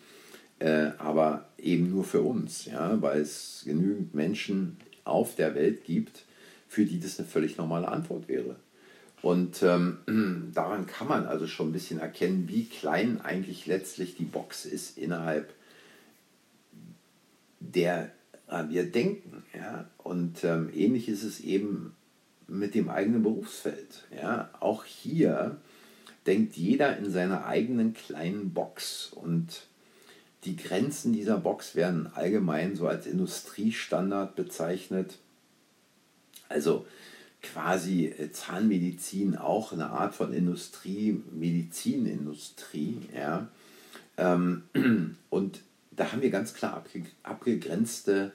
äh, 0.59 0.91
aber 0.99 1.49
eben 1.59 1.91
nur 1.91 2.05
für 2.05 2.23
uns, 2.23 2.65
ja, 2.67 3.01
weil 3.01 3.21
es 3.21 3.63
genügend 3.65 4.15
Menschen 4.15 4.77
auf 5.05 5.35
der 5.35 5.55
Welt 5.55 5.85
gibt, 5.85 6.25
für 6.69 6.85
die 6.85 7.01
das 7.01 7.19
eine 7.19 7.29
völlig 7.29 7.59
normale 7.59 7.89
Antwort 7.89 8.29
wäre. 8.29 8.57
Und 9.21 9.63
ähm, 9.63 10.51
daran 10.55 10.87
kann 10.87 11.09
man 11.09 11.27
also 11.27 11.47
schon 11.47 11.69
ein 11.69 11.73
bisschen 11.73 12.01
erkennen, 12.01 12.49
wie 12.49 12.65
klein 12.65 13.21
eigentlich 13.21 13.67
letztlich 13.67 14.17
die 14.17 14.25
Box 14.25 14.65
ist 14.65 14.99
innerhalb 14.99 15.53
der 17.75 18.11
äh, 18.49 18.69
wir 18.69 18.85
denken. 18.91 19.45
Ja? 19.55 19.89
Und 19.99 20.45
ähm, 20.45 20.71
ähnlich 20.75 21.09
ist 21.09 21.23
es 21.23 21.41
eben 21.41 21.95
mit 22.47 22.75
dem 22.75 22.89
eigenen 22.91 23.23
Berufsfeld. 23.23 24.05
Ja? 24.15 24.51
Auch 24.61 24.85
hier 24.85 25.57
denkt 26.27 26.57
jeder 26.57 26.97
in 26.99 27.11
seiner 27.11 27.47
eigenen 27.47 27.95
kleinen 27.95 28.53
Box. 28.53 29.13
Und 29.13 29.67
Die 30.45 30.57
Grenzen 30.57 31.13
dieser 31.13 31.39
Box 31.39 31.77
werden 31.77 32.11
allgemein 32.15 32.77
so 32.77 32.89
als 32.89 33.07
Industriestandard 33.07 34.35
bezeichnet. 34.35 35.19
Also 36.49 36.87
quasi 37.43 38.07
äh, 38.07 38.31
Zahnmedizin 38.31 39.37
auch 39.37 39.73
eine 39.73 39.91
Art 39.91 40.15
von 40.15 40.33
Industrie, 40.33 41.23
Medizinindustrie. 41.33 42.99
Ja. 43.17 43.49
Ähm, 44.17 44.65
und 45.31 45.61
da 46.03 46.11
haben 46.11 46.23
wir 46.23 46.31
ganz 46.31 46.53
klar 46.53 46.85
abgegrenzte 47.23 48.33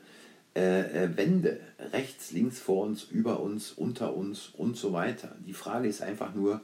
äh, 0.55 1.03
äh, 1.03 1.17
Wände, 1.17 1.59
rechts, 1.91 2.31
links, 2.31 2.59
vor 2.59 2.85
uns, 2.85 3.03
über 3.03 3.41
uns, 3.41 3.73
unter 3.73 4.15
uns 4.15 4.53
und 4.55 4.77
so 4.77 4.93
weiter. 4.93 5.35
Die 5.45 5.53
Frage 5.53 5.89
ist 5.89 6.01
einfach 6.01 6.33
nur, 6.33 6.61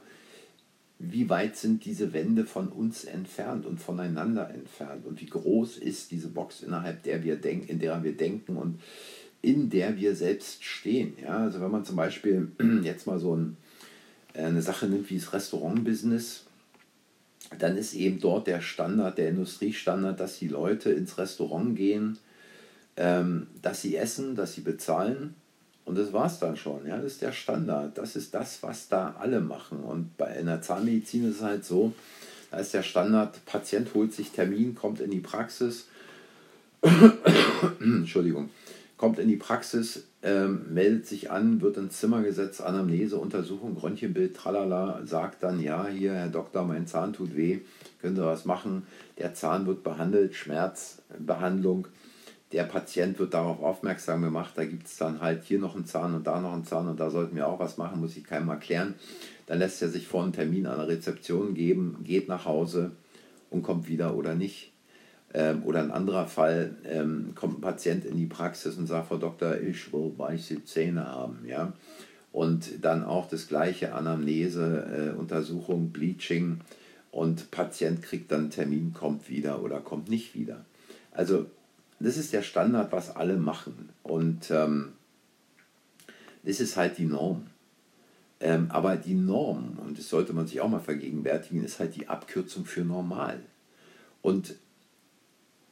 wie 0.98 1.28
weit 1.28 1.56
sind 1.56 1.84
diese 1.84 2.14
Wände 2.14 2.46
von 2.46 2.68
uns 2.68 3.04
entfernt 3.04 3.66
und 3.66 3.80
voneinander 3.80 4.48
entfernt 4.48 5.04
und 5.04 5.20
wie 5.20 5.26
groß 5.26 5.76
ist 5.76 6.10
diese 6.10 6.28
Box, 6.28 6.62
innerhalb 6.62 7.02
der 7.02 7.22
wir 7.22 7.36
denken, 7.36 7.68
in 7.68 7.80
der 7.80 8.02
wir 8.02 8.16
denken 8.16 8.56
und 8.56 8.80
in 9.42 9.68
der 9.68 9.98
wir 9.98 10.16
selbst 10.16 10.64
stehen. 10.64 11.12
Ja, 11.22 11.36
also 11.36 11.60
wenn 11.60 11.70
man 11.70 11.84
zum 11.84 11.96
Beispiel 11.96 12.50
jetzt 12.82 13.06
mal 13.06 13.18
so 13.18 13.36
ein, 13.36 13.58
äh, 14.32 14.44
eine 14.44 14.62
Sache 14.62 14.86
nimmt 14.86 15.10
wie 15.10 15.18
das 15.18 15.34
Restaurantbusiness, 15.34 16.46
dann 17.58 17.76
ist 17.76 17.94
eben 17.94 18.20
dort 18.20 18.46
der 18.46 18.60
Standard, 18.60 19.18
der 19.18 19.28
Industriestandard, 19.28 20.18
dass 20.18 20.38
die 20.38 20.48
Leute 20.48 20.90
ins 20.90 21.18
Restaurant 21.18 21.76
gehen, 21.76 22.18
ähm, 22.96 23.48
dass 23.62 23.82
sie 23.82 23.96
essen, 23.96 24.34
dass 24.34 24.54
sie 24.54 24.62
bezahlen 24.62 25.34
und 25.84 25.98
das 25.98 26.12
war 26.12 26.26
es 26.26 26.38
dann 26.38 26.56
schon. 26.56 26.86
Ja, 26.86 26.96
das 26.96 27.12
ist 27.12 27.22
der 27.22 27.32
Standard. 27.32 27.98
Das 27.98 28.16
ist 28.16 28.34
das, 28.34 28.62
was 28.62 28.88
da 28.88 29.16
alle 29.18 29.40
machen. 29.40 29.80
Und 29.80 30.16
bei 30.16 30.26
einer 30.28 30.62
Zahnmedizin 30.62 31.28
ist 31.28 31.36
es 31.36 31.42
halt 31.42 31.64
so, 31.64 31.92
da 32.50 32.58
ist 32.58 32.72
der 32.72 32.82
Standard, 32.82 33.44
Patient 33.44 33.92
holt 33.94 34.12
sich 34.12 34.30
Termin, 34.30 34.74
kommt 34.74 35.00
in 35.00 35.10
die 35.10 35.20
Praxis, 35.20 35.86
Entschuldigung, 37.80 38.50
kommt 39.04 39.18
in 39.18 39.28
die 39.28 39.36
Praxis, 39.36 40.04
ähm, 40.22 40.72
meldet 40.72 41.06
sich 41.06 41.30
an, 41.30 41.60
wird 41.60 41.76
ins 41.76 42.00
Zimmer 42.00 42.22
gesetzt, 42.22 42.62
Anamnese, 42.62 43.18
Untersuchung, 43.18 43.76
Röntgenbild, 43.76 44.34
tralala, 44.34 45.02
sagt 45.04 45.42
dann, 45.42 45.60
ja, 45.60 45.86
hier, 45.88 46.14
Herr 46.14 46.30
Doktor, 46.30 46.64
mein 46.64 46.86
Zahn 46.86 47.12
tut 47.12 47.36
weh, 47.36 47.60
können 48.00 48.16
Sie 48.16 48.24
was 48.24 48.46
machen? 48.46 48.86
Der 49.18 49.34
Zahn 49.34 49.66
wird 49.66 49.84
behandelt, 49.84 50.34
Schmerzbehandlung. 50.34 51.86
Der 52.52 52.64
Patient 52.64 53.18
wird 53.18 53.34
darauf 53.34 53.62
aufmerksam 53.62 54.22
gemacht, 54.22 54.54
da 54.54 54.64
gibt 54.64 54.86
es 54.86 54.96
dann 54.96 55.20
halt 55.20 55.44
hier 55.44 55.58
noch 55.58 55.76
einen 55.76 55.84
Zahn 55.84 56.14
und 56.14 56.26
da 56.26 56.40
noch 56.40 56.54
einen 56.54 56.64
Zahn 56.64 56.88
und 56.88 56.98
da 56.98 57.10
sollten 57.10 57.36
wir 57.36 57.46
auch 57.46 57.58
was 57.58 57.76
machen, 57.76 58.00
muss 58.00 58.16
ich 58.16 58.24
keinem 58.24 58.48
erklären. 58.48 58.94
Dann 59.44 59.58
lässt 59.58 59.82
er 59.82 59.90
sich 59.90 60.06
vor 60.06 60.22
einen 60.22 60.32
Termin 60.32 60.66
an 60.66 60.78
der 60.78 60.88
Rezeption 60.88 61.52
geben, 61.52 61.98
geht 62.04 62.26
nach 62.26 62.46
Hause 62.46 62.92
und 63.50 63.62
kommt 63.62 63.86
wieder 63.86 64.16
oder 64.16 64.34
nicht. 64.34 64.72
Ähm, 65.34 65.64
oder 65.64 65.80
ein 65.80 65.90
anderer 65.90 66.28
Fall, 66.28 66.76
ähm, 66.84 67.32
kommt 67.34 67.58
ein 67.58 67.60
Patient 67.60 68.04
in 68.04 68.16
die 68.16 68.26
Praxis 68.26 68.76
und 68.78 68.86
sagt, 68.86 69.08
Frau 69.08 69.16
Doktor, 69.16 69.60
ich 69.60 69.92
will 69.92 70.12
weiße 70.16 70.64
Zähne 70.64 71.06
haben. 71.06 71.40
Ja? 71.44 71.72
Und 72.30 72.84
dann 72.84 73.04
auch 73.04 73.28
das 73.28 73.48
gleiche 73.48 73.94
Anamnese, 73.94 75.12
äh, 75.12 75.18
Untersuchung, 75.18 75.90
Bleaching 75.90 76.60
und 77.10 77.50
Patient 77.50 78.02
kriegt 78.02 78.30
dann 78.30 78.42
einen 78.42 78.50
Termin, 78.50 78.92
kommt 78.92 79.28
wieder 79.28 79.60
oder 79.62 79.80
kommt 79.80 80.08
nicht 80.08 80.36
wieder. 80.36 80.64
Also 81.10 81.46
das 81.98 82.16
ist 82.16 82.32
der 82.32 82.42
Standard, 82.42 82.92
was 82.92 83.14
alle 83.14 83.36
machen. 83.36 83.88
Und 84.02 84.50
ähm, 84.50 84.92
das 86.44 86.60
ist 86.60 86.76
halt 86.76 86.98
die 86.98 87.06
Norm. 87.06 87.46
Ähm, 88.40 88.66
aber 88.70 88.96
die 88.96 89.14
Norm, 89.14 89.78
und 89.84 89.98
das 89.98 90.08
sollte 90.08 90.32
man 90.32 90.46
sich 90.46 90.60
auch 90.60 90.68
mal 90.68 90.80
vergegenwärtigen, 90.80 91.64
ist 91.64 91.80
halt 91.80 91.96
die 91.96 92.08
Abkürzung 92.08 92.66
für 92.66 92.82
normal. 92.82 93.40
Und 94.22 94.54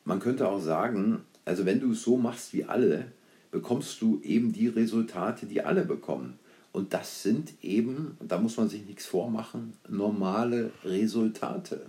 man 0.04 0.20
könnte 0.20 0.48
auch 0.48 0.60
sagen, 0.60 1.22
also 1.44 1.66
wenn 1.66 1.80
du 1.80 1.92
es 1.92 2.02
so 2.02 2.16
machst 2.16 2.52
wie 2.52 2.64
alle, 2.64 3.06
bekommst 3.50 4.00
du 4.00 4.20
eben 4.22 4.52
die 4.52 4.68
Resultate, 4.68 5.46
die 5.46 5.62
alle 5.62 5.84
bekommen. 5.84 6.38
Und 6.72 6.94
das 6.94 7.22
sind 7.22 7.52
eben, 7.62 8.16
da 8.20 8.38
muss 8.38 8.56
man 8.56 8.68
sich 8.68 8.86
nichts 8.86 9.04
vormachen, 9.06 9.74
normale 9.88 10.70
Resultate. 10.84 11.86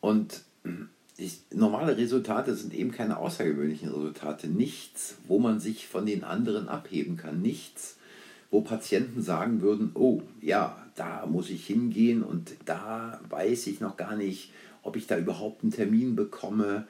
Und 0.00 0.42
ich, 1.18 1.40
normale 1.52 1.96
Resultate 1.96 2.54
sind 2.54 2.72
eben 2.72 2.92
keine 2.92 3.18
außergewöhnlichen 3.18 3.90
Resultate. 3.90 4.48
Nichts, 4.48 5.16
wo 5.28 5.38
man 5.38 5.60
sich 5.60 5.86
von 5.86 6.06
den 6.06 6.24
anderen 6.24 6.68
abheben 6.68 7.18
kann. 7.18 7.42
Nichts, 7.42 7.98
wo 8.50 8.62
Patienten 8.62 9.20
sagen 9.20 9.60
würden, 9.60 9.90
oh 9.94 10.22
ja, 10.40 10.82
da 10.96 11.26
muss 11.26 11.50
ich 11.50 11.66
hingehen 11.66 12.22
und 12.22 12.52
da 12.64 13.20
weiß 13.28 13.66
ich 13.66 13.80
noch 13.80 13.98
gar 13.98 14.16
nicht, 14.16 14.52
ob 14.82 14.96
ich 14.96 15.06
da 15.06 15.18
überhaupt 15.18 15.62
einen 15.62 15.72
Termin 15.72 16.16
bekomme 16.16 16.86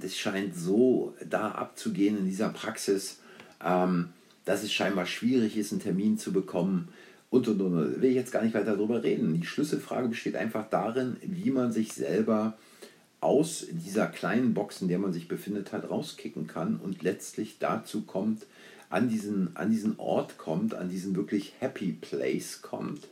das 0.00 0.16
scheint 0.16 0.54
so 0.54 1.14
da 1.28 1.50
abzugehen 1.50 2.18
in 2.18 2.26
dieser 2.26 2.50
Praxis, 2.50 3.18
ähm, 3.64 4.10
dass 4.44 4.62
es 4.62 4.72
scheinbar 4.72 5.06
schwierig 5.06 5.56
ist, 5.56 5.72
einen 5.72 5.80
Termin 5.80 6.18
zu 6.18 6.32
bekommen. 6.32 6.88
Und, 7.30 7.48
und, 7.48 7.60
und, 7.60 8.00
will 8.00 8.10
ich 8.10 8.16
jetzt 8.16 8.32
gar 8.32 8.42
nicht 8.42 8.54
weiter 8.54 8.76
darüber 8.76 9.02
reden. 9.02 9.34
Die 9.34 9.46
Schlüsselfrage 9.46 10.08
besteht 10.08 10.36
einfach 10.36 10.68
darin, 10.68 11.16
wie 11.22 11.50
man 11.50 11.72
sich 11.72 11.92
selber 11.92 12.56
aus 13.20 13.66
dieser 13.70 14.06
kleinen 14.06 14.54
Box, 14.54 14.82
in 14.82 14.88
der 14.88 14.98
man 14.98 15.12
sich 15.12 15.26
befindet, 15.26 15.72
halt 15.72 15.90
rauskicken 15.90 16.46
kann 16.46 16.76
und 16.76 17.02
letztlich 17.02 17.58
dazu 17.58 18.02
kommt, 18.02 18.46
an 18.88 19.08
diesen, 19.08 19.56
an 19.56 19.70
diesen 19.70 19.98
Ort 19.98 20.38
kommt, 20.38 20.74
an 20.74 20.88
diesen 20.88 21.16
wirklich 21.16 21.54
Happy 21.58 21.92
Place 21.92 22.62
kommt, 22.62 23.08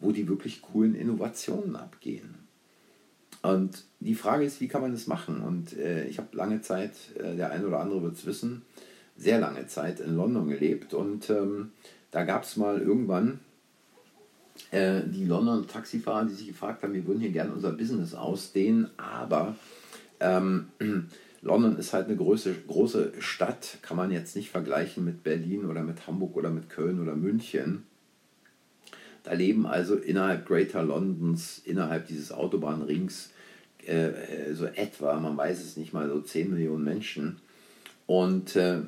wo 0.00 0.12
die 0.12 0.28
wirklich 0.28 0.62
coolen 0.62 0.94
Innovationen 0.94 1.76
abgehen. 1.76 2.49
Und 3.42 3.84
die 4.00 4.14
Frage 4.14 4.44
ist, 4.44 4.60
wie 4.60 4.68
kann 4.68 4.82
man 4.82 4.92
das 4.92 5.06
machen? 5.06 5.40
Und 5.40 5.76
äh, 5.76 6.06
ich 6.06 6.18
habe 6.18 6.36
lange 6.36 6.60
Zeit, 6.60 6.92
äh, 7.18 7.36
der 7.36 7.50
eine 7.50 7.66
oder 7.66 7.80
andere 7.80 8.02
wird 8.02 8.16
es 8.16 8.26
wissen, 8.26 8.62
sehr 9.16 9.40
lange 9.40 9.66
Zeit 9.66 10.00
in 10.00 10.16
London 10.16 10.48
gelebt. 10.48 10.94
Und 10.94 11.30
ähm, 11.30 11.72
da 12.10 12.24
gab 12.24 12.44
es 12.44 12.56
mal 12.56 12.80
irgendwann 12.80 13.40
äh, 14.70 15.02
die 15.06 15.24
London 15.24 15.66
Taxifahrer, 15.66 16.26
die 16.26 16.34
sich 16.34 16.48
gefragt 16.48 16.82
haben, 16.82 16.94
wir 16.94 17.06
würden 17.06 17.20
hier 17.20 17.30
gerne 17.30 17.52
unser 17.52 17.72
Business 17.72 18.14
ausdehnen, 18.14 18.90
aber 18.96 19.56
ähm, 20.20 20.68
London 21.42 21.78
ist 21.78 21.92
halt 21.92 22.06
eine 22.06 22.16
große, 22.16 22.54
große 22.68 23.12
Stadt, 23.18 23.78
kann 23.82 23.96
man 23.96 24.10
jetzt 24.10 24.36
nicht 24.36 24.50
vergleichen 24.50 25.04
mit 25.04 25.22
Berlin 25.22 25.64
oder 25.64 25.82
mit 25.82 26.06
Hamburg 26.06 26.36
oder 26.36 26.50
mit 26.50 26.68
Köln 26.68 27.00
oder 27.00 27.16
München. 27.16 27.84
Da 29.22 29.32
leben 29.32 29.66
also 29.66 29.96
innerhalb 29.96 30.46
Greater 30.46 30.82
Londons, 30.82 31.60
innerhalb 31.64 32.06
dieses 32.06 32.32
Autobahnrings, 32.32 33.30
äh, 33.86 34.08
äh, 34.08 34.54
so 34.54 34.66
etwa, 34.66 35.18
man 35.18 35.36
weiß 35.36 35.60
es 35.60 35.76
nicht 35.76 35.92
mal, 35.92 36.08
so 36.08 36.20
10 36.20 36.50
Millionen 36.50 36.84
Menschen. 36.84 37.38
Und 38.06 38.56
äh, 38.56 38.80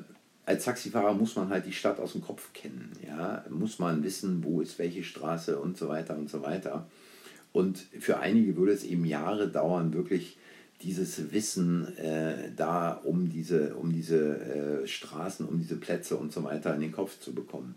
als 0.45 0.65
Taxifahrer 0.65 1.13
muss 1.13 1.35
man 1.35 1.49
halt 1.49 1.65
die 1.65 1.73
Stadt 1.73 1.99
aus 1.99 2.13
dem 2.13 2.21
Kopf 2.21 2.51
kennen. 2.53 2.91
Ja? 3.05 3.45
Muss 3.49 3.79
man 3.79 4.03
wissen, 4.03 4.43
wo 4.43 4.61
ist 4.61 4.79
welche 4.79 5.03
Straße 5.03 5.59
und 5.59 5.77
so 5.77 5.87
weiter 5.87 6.17
und 6.17 6.29
so 6.29 6.41
weiter. 6.41 6.87
Und 7.53 7.77
für 7.99 8.19
einige 8.19 8.57
würde 8.57 8.73
es 8.73 8.83
eben 8.83 9.05
Jahre 9.05 9.47
dauern, 9.47 9.93
wirklich 9.93 10.37
dieses 10.81 11.31
Wissen 11.31 11.97
äh, 11.97 12.51
da 12.55 12.91
um 12.91 13.29
diese, 13.29 13.75
um 13.75 13.93
diese 13.93 14.81
äh, 14.83 14.87
Straßen, 14.87 15.47
um 15.47 15.59
diese 15.59 15.77
Plätze 15.77 16.17
und 16.17 16.33
so 16.33 16.43
weiter 16.43 16.75
in 16.75 16.81
den 16.81 16.91
Kopf 16.91 17.19
zu 17.19 17.33
bekommen. 17.33 17.75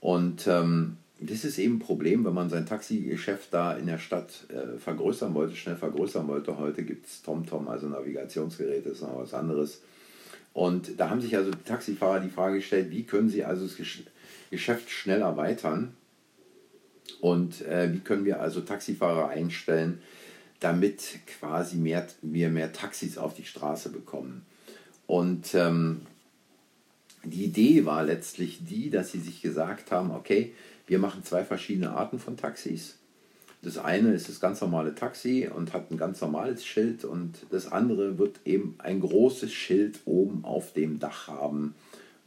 Und 0.00 0.46
ähm, 0.46 0.98
das 1.18 1.44
ist 1.44 1.58
eben 1.58 1.76
ein 1.76 1.78
Problem, 1.78 2.24
wenn 2.24 2.34
man 2.34 2.50
sein 2.50 2.66
Taxigeschäft 2.66 3.52
da 3.52 3.72
in 3.72 3.86
der 3.86 3.98
Stadt 3.98 4.46
äh, 4.48 4.78
vergrößern 4.78 5.32
wollte, 5.34 5.56
schnell 5.56 5.76
vergrößern 5.76 6.28
wollte. 6.28 6.58
Heute 6.58 6.84
gibt 6.84 7.06
es 7.06 7.22
TomTom, 7.22 7.68
also 7.68 7.88
Navigationsgeräte, 7.88 8.90
ist 8.90 9.00
noch 9.00 9.18
was 9.18 9.32
anderes. 9.32 9.80
Und 10.52 10.98
da 10.98 11.10
haben 11.10 11.20
sich 11.20 11.36
also 11.36 11.50
die 11.50 11.64
Taxifahrer 11.64 12.20
die 12.20 12.28
Frage 12.28 12.56
gestellt, 12.56 12.90
wie 12.90 13.04
können 13.04 13.28
sie 13.28 13.44
also 13.44 13.66
das 13.66 13.76
Geschäft 14.50 14.90
schnell 14.90 15.22
erweitern 15.22 15.94
und 17.20 17.62
äh, 17.62 17.92
wie 17.92 18.00
können 18.00 18.24
wir 18.24 18.40
also 18.40 18.60
Taxifahrer 18.60 19.28
einstellen, 19.28 20.00
damit 20.60 21.18
quasi 21.38 21.76
mehr, 21.76 22.06
wir 22.22 22.50
mehr 22.50 22.72
Taxis 22.72 23.18
auf 23.18 23.34
die 23.34 23.44
Straße 23.44 23.90
bekommen. 23.90 24.44
Und 25.06 25.54
ähm, 25.54 26.02
die 27.24 27.44
Idee 27.44 27.84
war 27.84 28.04
letztlich 28.04 28.60
die, 28.64 28.90
dass 28.90 29.12
sie 29.12 29.20
sich 29.20 29.42
gesagt 29.42 29.90
haben, 29.90 30.10
okay, 30.10 30.52
wir 30.86 30.98
machen 30.98 31.24
zwei 31.24 31.44
verschiedene 31.44 31.90
Arten 31.90 32.18
von 32.18 32.36
Taxis. 32.36 32.98
Das 33.62 33.78
eine 33.78 34.12
ist 34.12 34.28
das 34.28 34.38
ganz 34.38 34.60
normale 34.60 34.94
Taxi 34.94 35.48
und 35.52 35.72
hat 35.72 35.90
ein 35.90 35.96
ganz 35.96 36.20
normales 36.20 36.64
Schild 36.64 37.04
und 37.04 37.46
das 37.50 37.72
andere 37.72 38.18
wird 38.18 38.40
eben 38.44 38.76
ein 38.78 39.00
großes 39.00 39.52
Schild 39.52 40.00
oben 40.04 40.44
auf 40.44 40.72
dem 40.72 41.00
Dach 41.00 41.26
haben, 41.28 41.74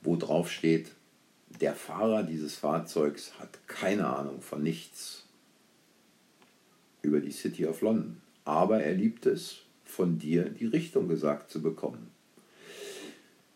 wo 0.02 0.16
drauf 0.18 0.52
steht, 0.52 0.92
der 1.62 1.76
Fahrer 1.76 2.24
dieses 2.24 2.56
Fahrzeugs 2.56 3.40
hat 3.40 3.68
keine 3.68 4.08
Ahnung 4.08 4.42
von 4.42 4.62
nichts 4.62 5.26
über 7.02 7.22
die 7.22 7.32
City 7.32 7.66
of 7.66 7.82
London, 7.82 8.18
aber 8.44 8.84
er 8.84 8.94
liebt 8.94 9.26
es, 9.26 9.60
von 9.86 10.20
dir 10.20 10.50
die 10.50 10.68
Richtung 10.68 11.08
gesagt 11.08 11.50
zu 11.50 11.62
bekommen. 11.62 12.12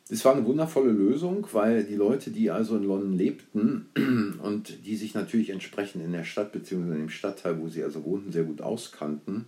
Das 0.10 0.26
war 0.26 0.36
eine 0.36 0.46
wundervolle 0.46 0.92
Lösung, 0.92 1.48
weil 1.54 1.86
die 1.86 1.96
Leute, 1.96 2.32
die 2.32 2.52
also 2.52 2.76
in 2.76 2.84
London 2.84 3.14
lebten 3.14 3.88
und 4.44 4.86
die 4.86 4.98
sich 4.98 5.14
natürlich 5.14 5.50
entsprechend 5.50 6.04
in 6.04 6.12
der 6.12 6.26
Stadt 6.26 6.52
bzw. 6.52 6.96
im 6.96 7.10
Stadtteil, 7.10 7.60
wo 7.60 7.70
sie 7.70 7.84
also 7.84 8.04
wohnten, 8.04 8.32
sehr 8.32 8.44
gut 8.44 8.62
auskannten, 8.62 9.46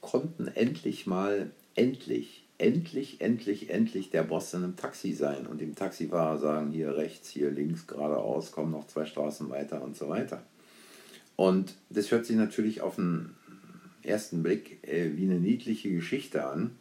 konnten 0.00 0.48
endlich 0.48 1.06
mal 1.06 1.50
endlich, 1.74 2.44
endlich, 2.56 3.20
endlich, 3.20 3.70
endlich 3.70 4.10
der 4.10 4.22
Boss 4.22 4.54
in 4.54 4.64
einem 4.64 4.76
Taxi 4.76 5.12
sein 5.12 5.46
und 5.46 5.60
dem 5.60 5.74
Taxifahrer 5.74 6.38
sagen, 6.38 6.72
hier 6.72 6.96
rechts, 6.96 7.28
hier 7.28 7.50
links, 7.50 7.86
geradeaus, 7.86 8.52
komm 8.52 8.70
noch 8.70 8.86
zwei 8.86 9.04
Straßen 9.04 9.50
weiter 9.50 9.82
und 9.82 9.96
so 9.96 10.08
weiter. 10.08 10.42
Und 11.36 11.74
das 11.90 12.10
hört 12.10 12.26
sich 12.26 12.36
natürlich 12.36 12.80
auf 12.80 12.96
den 12.96 13.34
ersten 14.02 14.42
Blick 14.42 14.78
äh, 14.82 15.10
wie 15.16 15.24
eine 15.24 15.40
niedliche 15.40 15.90
Geschichte 15.90 16.46
an, 16.46 16.76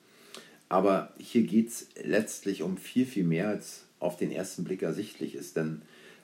aber 0.73 1.13
hier 1.19 1.43
geht 1.43 1.67
es 1.67 1.87
letztlich 2.03 2.63
um 2.63 2.77
viel, 2.77 3.05
viel 3.05 3.25
mehr, 3.25 3.49
als 3.49 3.83
auf 3.99 4.17
den 4.17 4.31
ersten 4.31 4.63
Blick 4.63 4.81
ersichtlich 4.81 5.35
ist, 5.35 5.55
denn 5.55 5.83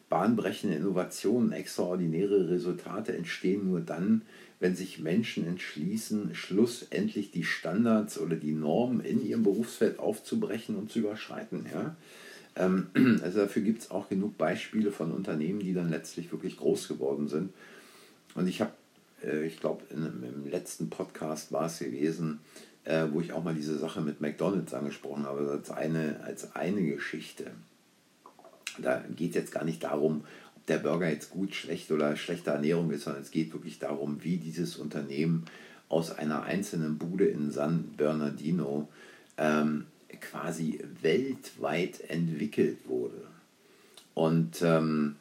bahnbrechende 0.09 0.75
Innovationen, 0.75 1.51
extraordinäre 1.51 2.49
Resultate 2.49 3.15
entstehen 3.15 3.69
nur 3.69 3.79
dann, 3.79 4.23
wenn 4.59 4.75
sich 4.75 4.97
Menschen 4.97 5.45
entschließen, 5.45 6.33
schlussendlich 6.33 7.29
die 7.29 7.43
Standards 7.43 8.19
oder 8.19 8.35
die 8.35 8.53
Normen 8.53 9.01
in 9.01 9.23
ihrem 9.23 9.43
Berufsfeld 9.43 9.99
aufzubrechen 9.99 10.77
und 10.77 10.91
zu 10.91 10.97
überschreiten. 10.97 11.67
Ja? 11.71 11.95
Ähm, 12.55 12.87
also 13.21 13.41
dafür 13.41 13.61
gibt 13.61 13.83
es 13.83 13.91
auch 13.91 14.09
genug 14.09 14.35
Beispiele 14.39 14.91
von 14.91 15.11
Unternehmen, 15.11 15.59
die 15.59 15.75
dann 15.75 15.91
letztlich 15.91 16.31
wirklich 16.31 16.57
groß 16.57 16.87
geworden 16.87 17.27
sind. 17.27 17.53
Und 18.33 18.47
ich 18.47 18.61
habe, 18.61 18.71
äh, 19.23 19.45
ich 19.45 19.59
glaube, 19.59 19.83
im 19.91 20.49
letzten 20.49 20.89
Podcast 20.89 21.51
war 21.51 21.67
es 21.67 21.77
gewesen, 21.77 22.39
äh, 22.85 23.05
wo 23.11 23.21
ich 23.21 23.33
auch 23.33 23.43
mal 23.43 23.55
diese 23.55 23.77
Sache 23.77 24.01
mit 24.01 24.21
McDonald's 24.21 24.73
angesprochen 24.73 25.25
habe, 25.25 25.49
als 25.51 25.71
eine, 25.71 26.21
als 26.23 26.55
eine 26.55 26.81
Geschichte. 26.81 27.51
Da 28.77 29.03
geht 29.15 29.31
es 29.31 29.35
jetzt 29.35 29.51
gar 29.51 29.65
nicht 29.65 29.83
darum, 29.83 30.23
ob 30.55 30.65
der 30.67 30.77
Burger 30.77 31.09
jetzt 31.09 31.31
gut, 31.31 31.53
schlecht 31.53 31.91
oder 31.91 32.15
schlechte 32.15 32.51
Ernährung 32.51 32.91
ist, 32.91 33.03
sondern 33.03 33.21
es 33.21 33.31
geht 33.31 33.53
wirklich 33.53 33.79
darum, 33.79 34.23
wie 34.23 34.37
dieses 34.37 34.77
Unternehmen 34.77 35.45
aus 35.89 36.11
einer 36.11 36.43
einzelnen 36.43 36.97
Bude 36.97 37.25
in 37.25 37.51
San 37.51 37.95
Bernardino 37.97 38.87
ähm, 39.37 39.85
quasi 40.21 40.83
weltweit 41.01 42.01
entwickelt 42.09 42.77
wurde. 42.87 43.27
Und 44.13 44.61
ähm, 44.61 45.15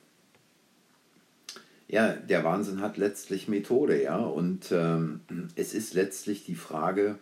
ja, 1.88 2.12
der 2.12 2.44
Wahnsinn 2.44 2.80
hat 2.80 2.98
letztlich 2.98 3.48
Methode, 3.48 4.02
ja. 4.02 4.18
Und 4.18 4.70
ähm, 4.72 5.20
es 5.56 5.72
ist 5.72 5.94
letztlich 5.94 6.44
die 6.44 6.54
Frage, 6.54 7.18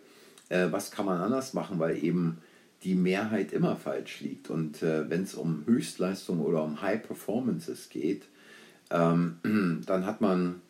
äh, 0.49 0.67
was 0.71 0.91
kann 0.91 1.05
man 1.05 1.19
anders 1.19 1.53
machen, 1.53 1.79
weil 1.79 2.03
eben 2.03 2.39
die 2.83 2.95
Mehrheit 2.95 3.53
immer 3.53 3.75
falsch 3.75 4.21
liegt. 4.21 4.49
Und 4.49 4.83
äh, 4.83 5.09
wenn 5.09 5.23
es 5.23 5.35
um 5.35 5.63
Höchstleistung 5.65 6.39
oder 6.39 6.63
um 6.63 6.81
High 6.81 7.01
Performances 7.01 7.89
geht, 7.89 8.23
ähm, 8.91 9.37
dann 9.85 10.05
hat 10.05 10.21
man 10.21 10.61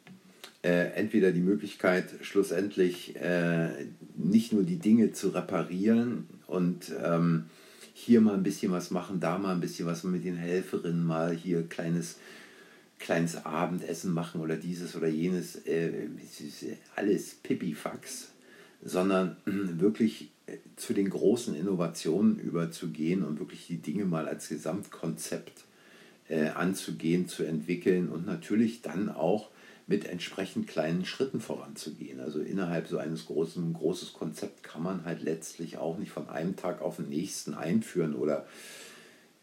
äh, 0.64 0.92
entweder 0.94 1.32
die 1.32 1.42
Möglichkeit, 1.42 2.10
schlussendlich 2.22 3.16
äh, 3.18 3.70
nicht 4.16 4.54
nur 4.54 4.64
die 4.64 4.80
Dinge 4.80 5.12
zu 5.12 5.30
reparieren 5.30 6.28
und 6.48 6.92
ähm, 7.04 7.46
hier 7.94 8.22
mal 8.22 8.36
ein 8.36 8.44
bisschen 8.44 8.72
was 8.72 8.92
machen, 8.92 9.20
da 9.20 9.38
mal 9.38 9.54
ein 9.54 9.62
bisschen 9.62 9.88
was 9.88 10.04
mit 10.04 10.24
den 10.24 10.38
Helferinnen, 10.38 11.06
mal 11.06 11.32
hier 11.32 11.64
kleines 11.64 12.18
kleines 13.00 13.46
Abendessen 13.46 14.14
machen 14.14 14.42
oder 14.42 14.56
dieses 14.56 14.96
oder 14.96 15.08
jenes, 15.08 15.56
äh, 15.68 16.08
alles 16.96 17.36
Pipifax, 17.36 18.30
sondern 18.88 19.36
wirklich 19.46 20.32
äh, 20.48 20.58
zu 20.78 20.94
den 20.94 21.10
großen 21.10 21.54
Innovationen 21.56 22.40
überzugehen 22.40 23.24
und 23.24 23.40
wirklich 23.40 23.68
die 23.68 23.78
Dinge 23.78 24.06
mal 24.06 24.28
als 24.28 24.48
Gesamtkonzept 24.48 25.66
äh, 26.30 26.48
anzugehen, 26.50 27.28
zu 27.28 27.44
entwickeln 27.44 28.10
und 28.10 28.26
natürlich 28.26 28.82
dann 28.82 29.10
auch 29.10 29.50
mit 29.88 30.06
entsprechend 30.06 30.68
kleinen 30.68 31.06
Schritten 31.06 31.40
voranzugehen. 31.40 32.20
Also 32.20 32.40
innerhalb 32.40 32.88
so 32.88 32.98
eines 32.98 33.26
großen 33.26 33.74
großes 33.74 34.14
Konzept 34.14 34.64
kann 34.64 34.84
man 34.84 35.06
halt 35.06 35.22
letztlich 35.22 35.78
auch 35.78 35.98
nicht 35.98 36.12
von 36.12 36.30
einem 36.30 36.56
Tag 36.56 36.82
auf 36.82 36.98
den 36.98 37.10
nächsten 37.10 37.54
einführen 37.54 38.16
oder 38.16 38.46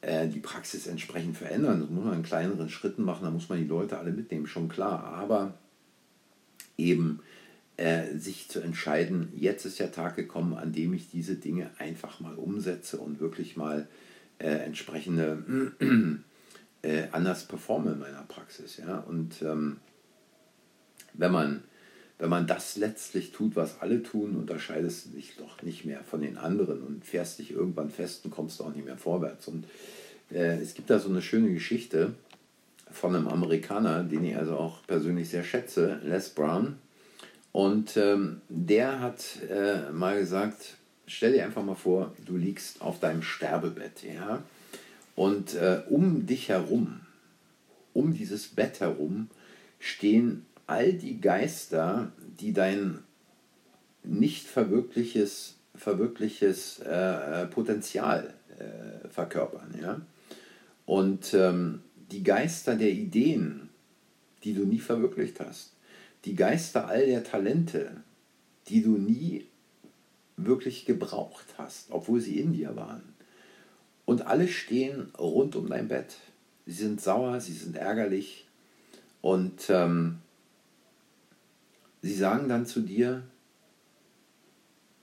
äh, 0.01 0.29
die 0.29 0.41
Praxis 0.41 0.87
entsprechend 0.87 1.37
verändern. 1.37 1.81
Das 1.81 1.91
muss 1.91 2.05
man 2.05 2.17
in 2.17 2.23
kleineren 2.23 2.69
Schritten 2.71 3.03
machen, 3.03 3.25
da 3.25 3.31
muss 3.31 3.49
man 3.49 3.59
die 3.59 3.69
Leute 3.69 3.99
alle 3.99 4.13
mitnehmen, 4.13 4.47
schon 4.47 4.69
klar. 4.69 5.05
Aber 5.05 5.55
eben 6.77 7.21
äh, 7.77 8.17
sich 8.17 8.49
zu 8.49 8.61
entscheiden, 8.61 9.33
jetzt 9.35 9.65
ist 9.65 9.81
der 9.81 9.93
Tag 9.93 10.17
gekommen, 10.17 10.55
an 10.55 10.73
dem 10.73 10.95
ich 10.95 11.11
diese 11.11 11.37
Dinge 11.37 11.71
einfach 11.79 12.21
mal 12.21 12.35
umsetze 12.35 12.99
und 12.99 13.21
wirklich 13.21 13.57
mal 13.57 13.89
äh, 14.39 14.49
entsprechende 14.49 15.73
äh, 16.83 17.05
anders 17.13 17.47
performe 17.47 17.93
in 17.93 17.99
meiner 17.99 18.23
Praxis. 18.23 18.77
Ja? 18.77 18.99
Und 18.99 19.43
ähm, 19.43 19.79
wenn 21.15 21.33
man 21.33 21.63
wenn 22.19 22.31
man 22.31 22.47
das 22.47 22.77
letztlich 22.77 23.33
tut, 23.33 23.57
was 23.57 23.81
alle 23.81 24.03
tun, 24.03 24.37
unterscheidest 24.37 25.07
du 25.07 25.11
dich 25.11 25.37
doch 25.37 25.63
nicht 25.63 25.85
mehr 25.85 26.03
von 26.05 26.23
den 26.23 26.39
anderen 26.39 26.83
und 26.83 27.05
fährst 27.05 27.39
dich 27.39 27.51
irgendwann 27.51 27.91
fest 27.91 28.25
und 28.25 28.31
kommst 28.31 28.63
auch 28.63 28.73
nicht 28.73 28.85
mehr 28.85 28.97
vorwärts. 28.97 29.49
Und 29.49 29.67
äh, 30.31 30.61
es 30.61 30.75
gibt 30.75 30.91
da 30.91 30.99
so 30.99 31.09
eine 31.09 31.23
schöne 31.23 31.53
Geschichte 31.53 32.15
von 32.91 33.17
einem 33.17 33.27
Amerikaner, 33.27 34.05
den 34.05 34.25
ich 34.25 34.37
also 34.37 34.57
auch 34.57 34.87
persönlich 34.87 35.29
sehr 35.29 35.43
schätze, 35.43 36.01
Les 36.05 36.31
Brown. 36.31 36.77
Und 37.55 37.97
ähm, 37.97 38.41
der 38.49 38.99
hat 38.99 39.39
äh, 39.49 39.93
mal 39.93 40.19
gesagt, 40.19 40.75
stell 41.07 41.35
dir 41.35 41.45
einfach 41.45 41.63
mal 41.63 41.77
vor, 41.77 42.13
du 42.27 42.37
liegst 42.37 42.83
auf 42.83 42.99
deinem 42.99 43.23
Sterbebett, 43.23 44.03
ja, 44.03 44.43
und 45.15 45.55
äh, 45.55 45.83
um 45.89 46.27
dich 46.27 46.49
herum, 46.49 47.03
um 47.93 48.13
dieses 48.13 48.49
Bett 48.49 48.81
herum, 48.81 49.29
stehen 49.79 50.47
all 50.67 50.95
die 50.95 51.21
Geister, 51.21 52.11
die 52.41 52.53
dein 52.53 53.05
nicht 54.03 54.49
verwirkliches, 54.49 55.55
verwirkliches 55.77 56.81
äh, 56.81 57.47
Potenzial 57.47 58.35
äh, 58.59 59.09
verkörpern. 59.11 59.79
Ja? 59.81 60.01
Und 60.87 61.33
ähm, 61.35 61.83
die 62.11 62.25
Geister 62.25 62.75
der 62.75 62.91
Ideen, 62.91 63.69
die 64.43 64.55
du 64.55 64.65
nie 64.65 64.81
verwirklicht 64.81 65.39
hast, 65.39 65.74
die 66.25 66.35
Geister 66.35 66.89
all 66.89 67.07
der 67.07 67.25
Talente, 67.25 68.03
die 68.69 68.83
du 68.83 68.93
nie 68.93 69.47
wirklich 70.37 70.85
gebraucht 70.85 71.47
hast, 71.59 71.91
obwohl 71.91 72.21
sie 72.21 72.41
in 72.41 72.53
dir 72.53 72.77
waren. 72.77 73.15
Und 74.05 74.27
alle 74.27 74.49
stehen 74.49 75.13
rund 75.19 75.57
um 75.57 75.69
dein 75.69 75.89
Bett. 75.89 76.17
Sie 76.67 76.73
sind 76.73 77.01
sauer, 77.01 77.41
sie 77.41 77.53
sind 77.53 77.77
ärgerlich 77.77 78.47
und 79.21 79.69
ähm, 79.69 80.19
sie 82.03 82.15
sagen 82.15 82.49
dann 82.49 82.67
zu 82.67 82.81
dir, 82.81 83.23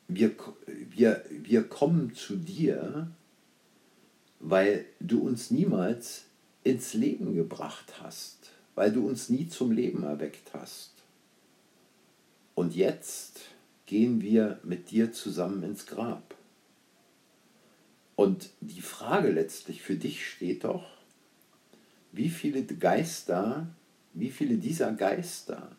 wir, 0.08 0.32
wir, 0.68 1.24
wir 1.30 1.64
kommen 1.64 2.14
zu 2.14 2.36
dir, 2.36 3.08
weil 4.40 4.86
du 5.00 5.22
uns 5.22 5.52
niemals 5.52 6.26
ins 6.64 6.94
Leben 6.94 7.36
gebracht 7.36 8.02
hast, 8.02 8.50
weil 8.76 8.92
du 8.92 9.08
uns 9.08 9.30
nie 9.30 9.48
zum 9.48 9.72
Leben 9.72 10.04
erweckt 10.04 10.54
hast. 10.54 11.01
Und 12.62 12.76
jetzt 12.76 13.39
gehen 13.88 14.21
wir 14.21 14.60
mit 14.62 14.91
dir 14.91 15.12
zusammen 15.12 15.63
ins 15.63 15.88
Grab. 15.88 16.36
Und 18.15 18.52
die 18.60 18.82
Frage 18.82 19.32
letztlich 19.32 19.82
für 19.82 19.95
dich 19.95 20.30
steht 20.30 20.63
doch, 20.63 20.86
wie 22.12 22.30
viele 22.30 22.62
Geister, 22.63 23.65
wie 24.13 24.30
viele 24.30 24.58
dieser 24.58 24.91
Geister 24.91 25.71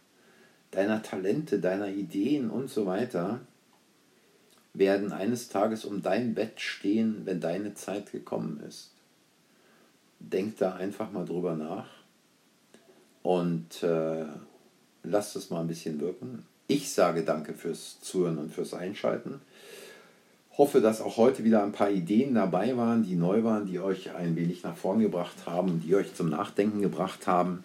deiner 0.73 1.05
Talente, 1.05 1.61
deiner 1.61 1.87
Ideen 1.87 2.51
und 2.51 2.69
so 2.69 2.85
weiter 2.85 3.43
werden 4.75 5.13
eines 5.13 5.51
Tages 5.51 5.85
um 5.85 6.03
dein 6.03 6.35
Bett 6.35 6.61
stehen, 6.61 7.27
wenn 7.27 7.41
deine 7.41 7.75
Zeit 7.75 8.11
gekommen 8.11 8.59
ist. 8.67 8.91
Denk 10.19 10.57
da 10.59 10.75
einfach 10.75 11.13
mal 11.13 11.27
drüber 11.27 11.55
nach 11.55 11.87
und 13.23 13.85
äh, 13.85 14.27
lass 15.05 15.37
es 15.37 15.49
mal 15.49 15.61
ein 15.61 15.69
bisschen 15.69 16.01
wirken. 16.01 16.45
Ich 16.73 16.91
sage 16.91 17.23
danke 17.23 17.53
fürs 17.53 18.01
Zuhören 18.01 18.39
und 18.39 18.51
fürs 18.51 18.73
Einschalten. 18.73 19.43
Hoffe, 20.57 20.81
dass 20.81 21.03
auch 21.03 21.19
heute 21.19 21.45
wieder 21.45 21.63
ein 21.63 21.73
paar 21.73 21.91
Ideen 21.91 22.35
dabei 22.35 22.75
waren, 22.79 23.03
die 23.03 23.15
neu 23.15 23.45
waren, 23.45 23.67
die 23.67 23.79
euch 23.79 24.15
ein 24.15 24.37
wenig 24.37 24.63
nach 24.63 24.75
vorn 24.75 25.01
gebracht 25.01 25.37
haben, 25.45 25.83
die 25.85 25.95
euch 25.95 26.15
zum 26.15 26.31
Nachdenken 26.31 26.81
gebracht 26.81 27.27
haben. 27.27 27.63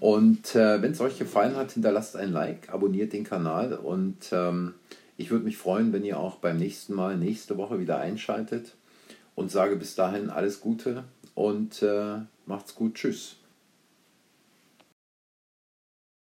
Und 0.00 0.56
äh, 0.56 0.82
wenn 0.82 0.90
es 0.90 1.00
euch 1.00 1.16
gefallen 1.16 1.54
hat, 1.54 1.70
hinterlasst 1.70 2.16
ein 2.16 2.32
Like, 2.32 2.74
abonniert 2.74 3.12
den 3.12 3.22
Kanal 3.22 3.74
und 3.74 4.32
ähm, 4.32 4.74
ich 5.16 5.30
würde 5.30 5.44
mich 5.44 5.56
freuen, 5.56 5.92
wenn 5.92 6.04
ihr 6.04 6.18
auch 6.18 6.38
beim 6.38 6.56
nächsten 6.56 6.94
Mal, 6.94 7.16
nächste 7.16 7.56
Woche 7.56 7.78
wieder 7.78 7.98
einschaltet 7.98 8.74
und 9.36 9.52
sage 9.52 9.76
bis 9.76 9.94
dahin 9.94 10.28
alles 10.28 10.60
Gute 10.60 11.04
und 11.36 11.84
äh, 11.84 12.16
macht's 12.46 12.74
gut. 12.74 12.94
Tschüss. 12.94 13.36